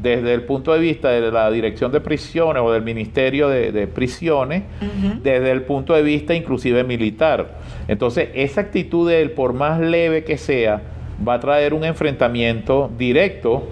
desde 0.00 0.34
el 0.34 0.42
punto 0.42 0.72
de 0.72 0.80
vista 0.80 1.08
de 1.08 1.30
la 1.30 1.50
Dirección 1.50 1.92
de 1.92 2.00
Prisiones 2.00 2.62
o 2.62 2.72
del 2.72 2.82
Ministerio 2.82 3.48
de, 3.48 3.86
Prisiones, 3.86 4.64
desde 5.22 5.50
el 5.50 5.62
punto 5.62 5.94
de 5.94 6.02
vista 6.02 6.34
inclusive 6.34 6.84
militar. 6.84 7.58
Entonces, 7.88 8.28
esa 8.34 8.62
actitud 8.62 9.08
de 9.08 9.22
él, 9.22 9.30
por 9.30 9.54
más 9.54 9.80
leve 9.80 10.24
que 10.24 10.36
sea, 10.36 10.82
va 11.26 11.34
a 11.34 11.40
traer 11.40 11.72
un 11.72 11.84
enfrentamiento 11.84 12.90
directo 12.98 13.68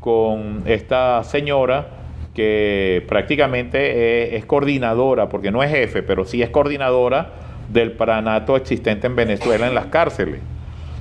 con 0.00 0.62
esta 0.64 1.22
señora 1.24 2.03
que 2.34 3.04
prácticamente 3.08 4.36
es, 4.36 4.44
coordinadora, 4.44 5.28
porque 5.28 5.50
no 5.50 5.62
es 5.62 5.70
jefe, 5.70 6.02
pero 6.02 6.24
sí 6.24 6.42
es 6.42 6.50
coordinadora 6.50 7.30
del 7.72 7.92
pranato 7.92 8.56
existente 8.56 9.06
en 9.06 9.16
Venezuela 9.16 9.68
en 9.68 9.74
las 9.74 9.86
cárceles. 9.86 10.40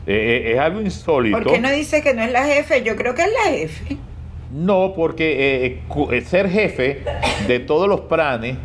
Eh, 0.05 0.43
eh, 0.45 0.53
es 0.53 0.59
algo 0.59 0.81
insólito. 0.81 1.39
¿Por 1.39 1.51
qué 1.51 1.59
no 1.59 1.71
dice 1.71 2.01
que 2.03 2.13
no 2.13 2.21
es 2.21 2.31
la 2.31 2.45
jefe? 2.45 2.83
Yo 2.83 2.95
creo 2.95 3.15
que 3.15 3.23
es 3.23 3.31
la 3.33 3.51
jefe. 3.51 3.97
No, 4.51 4.93
porque 4.95 5.81
eh, 6.11 6.21
ser 6.21 6.49
jefe 6.49 7.01
de 7.47 7.59
todos 7.59 7.89
los 7.89 8.01
pranes 8.01 8.57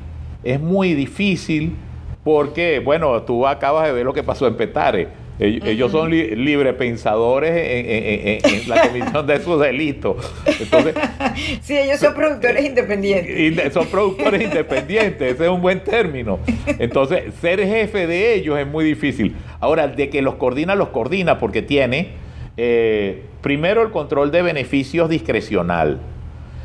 es 0.45 0.61
muy 0.61 0.95
difícil 0.95 1.75
porque, 2.23 2.81
bueno, 2.81 3.23
tú 3.23 3.47
acabas 3.47 3.87
de 3.87 3.93
ver 3.93 4.05
lo 4.05 4.13
que 4.13 4.23
pasó 4.23 4.47
en 4.47 4.57
Petare 4.57 5.09
ellos, 5.39 5.93
son 5.93 6.11
librepensadores 6.11 7.53
en, 7.55 8.69
la 8.69 8.83
comisión 8.89 9.27
de 9.27 9.41
sus 9.41 9.61
delitos. 9.61 10.17
Entonces, 10.47 10.95
sí, 11.63 11.77
ellos 11.77 12.01
son 12.01 12.15
productores 12.15 12.65
independientes. 12.65 13.73
son 13.73 13.87
productores 13.87 14.43
independientes, 14.43 15.35
ese 15.35 15.45
es 15.45 15.51
un 15.51 15.63
buen 15.63 15.85
término. 15.85 16.41
Entonces, 16.67 17.35
ser 17.41 17.61
jefe 17.61 18.07
de 18.07 18.35
ellos 18.35 18.59
es 18.59 18.67
muy 18.67 18.85
difícil. 18.85 19.37
Ahora, 19.61 19.87
de 19.87 20.11
que 20.11 20.23
los 20.23 20.35
coordina, 20.35 20.75
los 20.75 20.89
coordina 20.89 21.39
porque 21.39 21.63
tiene, 21.63 22.09
eh, 22.57 23.23
primero, 23.41 23.83
el 23.83 23.91
control 23.91 24.33
de 24.33 24.43
beneficios 24.43 25.09
discrecional. 25.09 26.01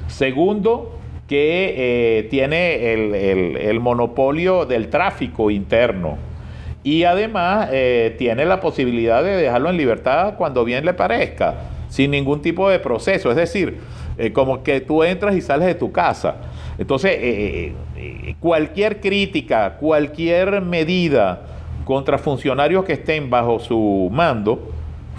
Segundo, 0.07 0.97
que 1.27 1.75
eh, 1.77 2.23
tiene 2.29 3.69
el 3.69 3.79
monopolio 3.79 4.65
del 4.65 4.89
tráfico 4.89 5.51
interno 5.51 6.33
y 6.84 7.06
además 7.06 7.69
eh, 7.72 8.15
tiene 8.17 8.46
la 8.46 8.60
posibilidad 8.60 9.24
de 9.24 9.38
dejarlo 9.38 9.69
en 9.69 9.78
libertad 9.78 10.36
cuando 10.38 10.65
bien 10.65 10.86
le 10.86 10.93
parezca, 10.93 11.56
sin 11.88 12.12
ningún 12.12 12.41
tipo 12.41 12.69
de 12.69 12.80
proceso. 12.80 13.30
Es 13.30 13.38
decir, 13.38 13.78
eh, 14.17 14.34
como 14.34 14.63
que 14.63 14.82
tú 14.82 15.04
entras 15.04 15.36
y 15.36 15.41
sales 15.41 15.67
de 15.67 15.76
tu 15.76 15.91
casa. 15.91 16.36
Entonces, 16.78 17.12
eh, 17.19 17.74
cualquier 18.39 19.00
crítica, 19.00 19.78
cualquier 19.80 20.62
medida 20.62 21.41
contra 21.86 22.17
funcionarios 22.17 22.84
que 22.84 22.93
estén 22.93 23.30
bajo 23.30 23.60
su 23.60 24.10
mando, 24.12 24.72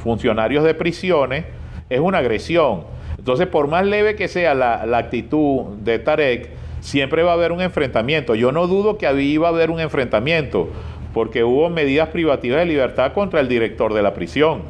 funcionarios 0.03 0.65
de 0.65 0.75
prisiones, 0.75 1.45
es 1.89 2.01
una 2.01 2.19
agresión. 2.19 2.85
Entonces, 3.17 3.47
por 3.47 3.69
más 3.69 3.87
leve 3.87 4.17
que 4.17 4.29
sea 4.29 4.55
la, 4.55 4.85
la 4.85 4.99
actitud 4.99 5.77
de 5.83 5.99
Tarek, 5.99 6.51
siempre 6.85 7.23
va 7.23 7.31
a 7.31 7.35
haber 7.35 7.51
un 7.53 7.63
enfrentamiento. 7.63 8.35
Yo 8.35 8.53
no 8.53 8.67
dudo 8.67 8.99
que 8.99 9.07
va 9.39 9.47
a 9.47 9.51
haber 9.51 9.71
un 9.71 9.81
enfrentamiento 9.81 10.69
porque 11.15 11.45
hubo 11.45 11.71
medidas 11.71 12.09
privativas 12.09 12.59
de 12.59 12.67
libertad 12.67 13.13
contra 13.13 13.41
el 13.41 13.49
director 13.49 13.95
de 13.95 14.03
la 14.03 14.13
prisión. 14.13 14.63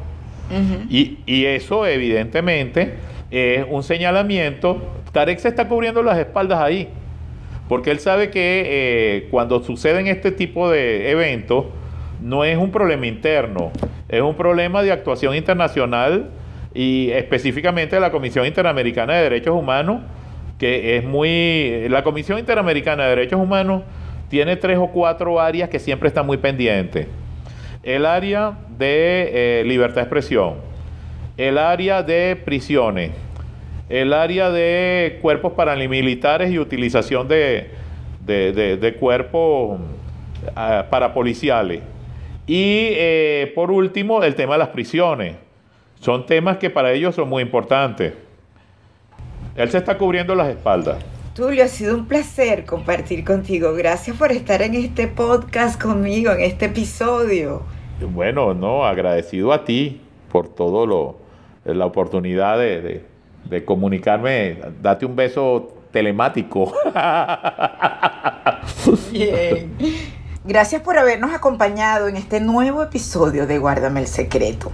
y, 0.89 1.17
eso 1.25 1.87
evidentemente 1.87 2.93
es 3.31 3.65
un 3.67 3.83
señalamiento. 3.83 4.79
Tarek 5.11 5.39
se 5.39 5.49
está 5.49 5.67
cubriendo 5.67 6.03
las 6.03 6.19
espaldas 6.19 6.59
ahí, 6.61 6.87
porque 7.67 7.89
él 7.89 7.99
sabe 7.99 8.29
que 8.29 8.63
eh, 8.65 9.27
cuando 9.31 9.63
suceden 9.63 10.07
este 10.07 10.31
tipo 10.31 10.69
de 10.69 11.09
eventos, 11.09 11.65
no 12.21 12.45
es 12.45 12.57
un 12.57 12.71
problema 12.71 13.07
interno, 13.07 13.71
es 14.07 14.21
un 14.21 14.35
problema 14.35 14.83
de 14.83 14.91
actuación 14.91 15.35
internacional 15.35 16.29
y 16.73 17.09
específicamente 17.11 17.95
de 17.95 18.01
la 18.01 18.11
Comisión 18.11 18.45
Interamericana 18.45 19.15
de 19.15 19.23
Derechos 19.23 19.55
Humanos, 19.55 20.01
que 20.59 20.97
es 20.97 21.03
muy... 21.03 21.89
La 21.89 22.03
Comisión 22.03 22.37
Interamericana 22.37 23.03
de 23.03 23.09
Derechos 23.09 23.39
Humanos 23.39 23.81
tiene 24.29 24.55
tres 24.55 24.77
o 24.77 24.87
cuatro 24.87 25.39
áreas 25.39 25.69
que 25.69 25.79
siempre 25.79 26.07
están 26.07 26.25
muy 26.25 26.37
pendientes. 26.37 27.07
El 27.83 28.05
área 28.05 28.57
de 28.77 29.61
eh, 29.61 29.63
libertad 29.65 29.95
de 29.95 30.01
expresión, 30.01 30.55
el 31.37 31.57
área 31.57 32.01
de 32.01 32.35
prisiones, 32.35 33.11
el 33.89 34.13
área 34.13 34.49
de 34.49 35.19
cuerpos 35.21 35.53
paramilitares 35.53 36.51
y 36.51 36.57
utilización 36.57 37.27
de, 37.27 37.69
de, 38.25 38.97
cuerpos 38.99 39.79
ah, 40.55 40.85
parapoliciales. 40.89 41.81
Y 42.47 42.89
eh, 42.91 43.51
por 43.53 43.71
último, 43.71 44.23
el 44.23 44.35
tema 44.35 44.53
de 44.53 44.59
las 44.59 44.69
prisiones. 44.69 45.35
Son 45.99 46.25
temas 46.25 46.57
que 46.57 46.69
para 46.69 46.91
ellos 46.91 47.15
son 47.15 47.29
muy 47.29 47.41
importantes. 47.41 48.13
Él 49.55 49.69
se 49.69 49.77
está 49.77 49.97
cubriendo 49.97 50.35
las 50.35 50.49
espaldas. 50.49 50.97
Tulio, 51.35 51.65
ha 51.65 51.67
sido 51.67 51.97
un 51.97 52.05
placer 52.05 52.63
compartir 52.63 53.25
contigo. 53.25 53.73
Gracias 53.73 54.15
por 54.15 54.31
estar 54.31 54.61
en 54.61 54.73
este 54.73 55.09
podcast 55.09 55.81
conmigo, 55.81 56.31
en 56.31 56.39
este 56.39 56.67
episodio. 56.67 57.63
Bueno, 58.13 58.53
no, 58.53 58.85
agradecido 58.85 59.51
a 59.51 59.65
ti 59.65 60.01
por 60.31 60.47
todo 60.47 60.87
lo, 60.87 61.17
la 61.65 61.85
oportunidad 61.85 62.57
de, 62.57 63.05
comunicarme. 63.65 64.59
Date 64.81 65.05
un 65.05 65.17
beso 65.17 65.73
telemático. 65.91 66.73
Bien. 69.11 69.75
Gracias 70.45 70.81
por 70.83 70.97
habernos 70.97 71.33
acompañado 71.33 72.07
en 72.07 72.15
este 72.15 72.39
nuevo 72.39 72.81
episodio 72.81 73.45
de 73.45 73.57
Guárdame 73.57 73.99
el 73.99 74.07
Secreto. 74.07 74.71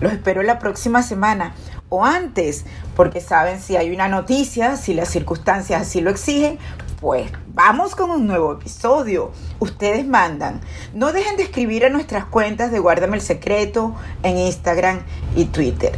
Los 0.00 0.12
espero 0.12 0.44
la 0.44 0.60
próxima 0.60 1.02
semana 1.02 1.54
o 1.88 2.04
antes, 2.04 2.64
porque 2.96 3.20
saben 3.20 3.60
si 3.60 3.76
hay 3.76 3.90
una 3.90 4.08
noticia, 4.08 4.76
si 4.76 4.94
las 4.94 5.08
circunstancias 5.08 5.82
así 5.82 6.00
lo 6.00 6.10
exigen, 6.10 6.58
pues 7.00 7.30
vamos 7.54 7.94
con 7.94 8.10
un 8.10 8.26
nuevo 8.26 8.52
episodio. 8.52 9.30
Ustedes 9.60 10.06
mandan. 10.06 10.60
No 10.94 11.12
dejen 11.12 11.36
de 11.36 11.44
escribir 11.44 11.84
a 11.84 11.90
nuestras 11.90 12.24
cuentas 12.24 12.72
de 12.72 12.78
Guárdame 12.80 13.16
el 13.16 13.22
Secreto 13.22 13.94
en 14.22 14.38
Instagram 14.38 15.00
y 15.36 15.46
Twitter. 15.46 15.92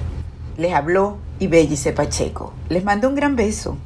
Les 0.56 0.74
habló 0.74 1.16
Ibellice 1.38 1.92
Pacheco. 1.92 2.52
Les 2.68 2.84
mando 2.84 3.08
un 3.08 3.14
gran 3.14 3.34
beso. 3.34 3.78